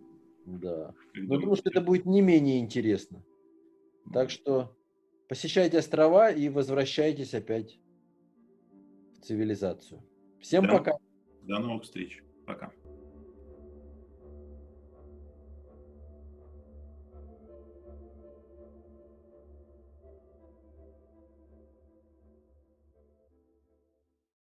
Да. 0.48 0.92
Но 1.14 1.36
я 1.36 1.40
думаю, 1.40 1.56
что 1.56 1.70
это 1.70 1.82
будет 1.82 2.06
не 2.08 2.22
менее 2.22 2.60
интересно. 2.60 3.24
Так 4.12 4.32
что 4.32 4.76
посещайте 5.30 5.78
острова 5.78 6.32
и 6.32 6.50
возвращайтесь 6.50 7.36
опять 7.36 7.80
в 9.14 9.26
цивилизацию. 9.26 10.02
Всем 10.42 10.66
да. 10.66 10.78
пока. 10.78 10.98
До 11.44 11.60
новых 11.60 11.84
встреч. 11.84 12.24
Пока. 12.48 12.72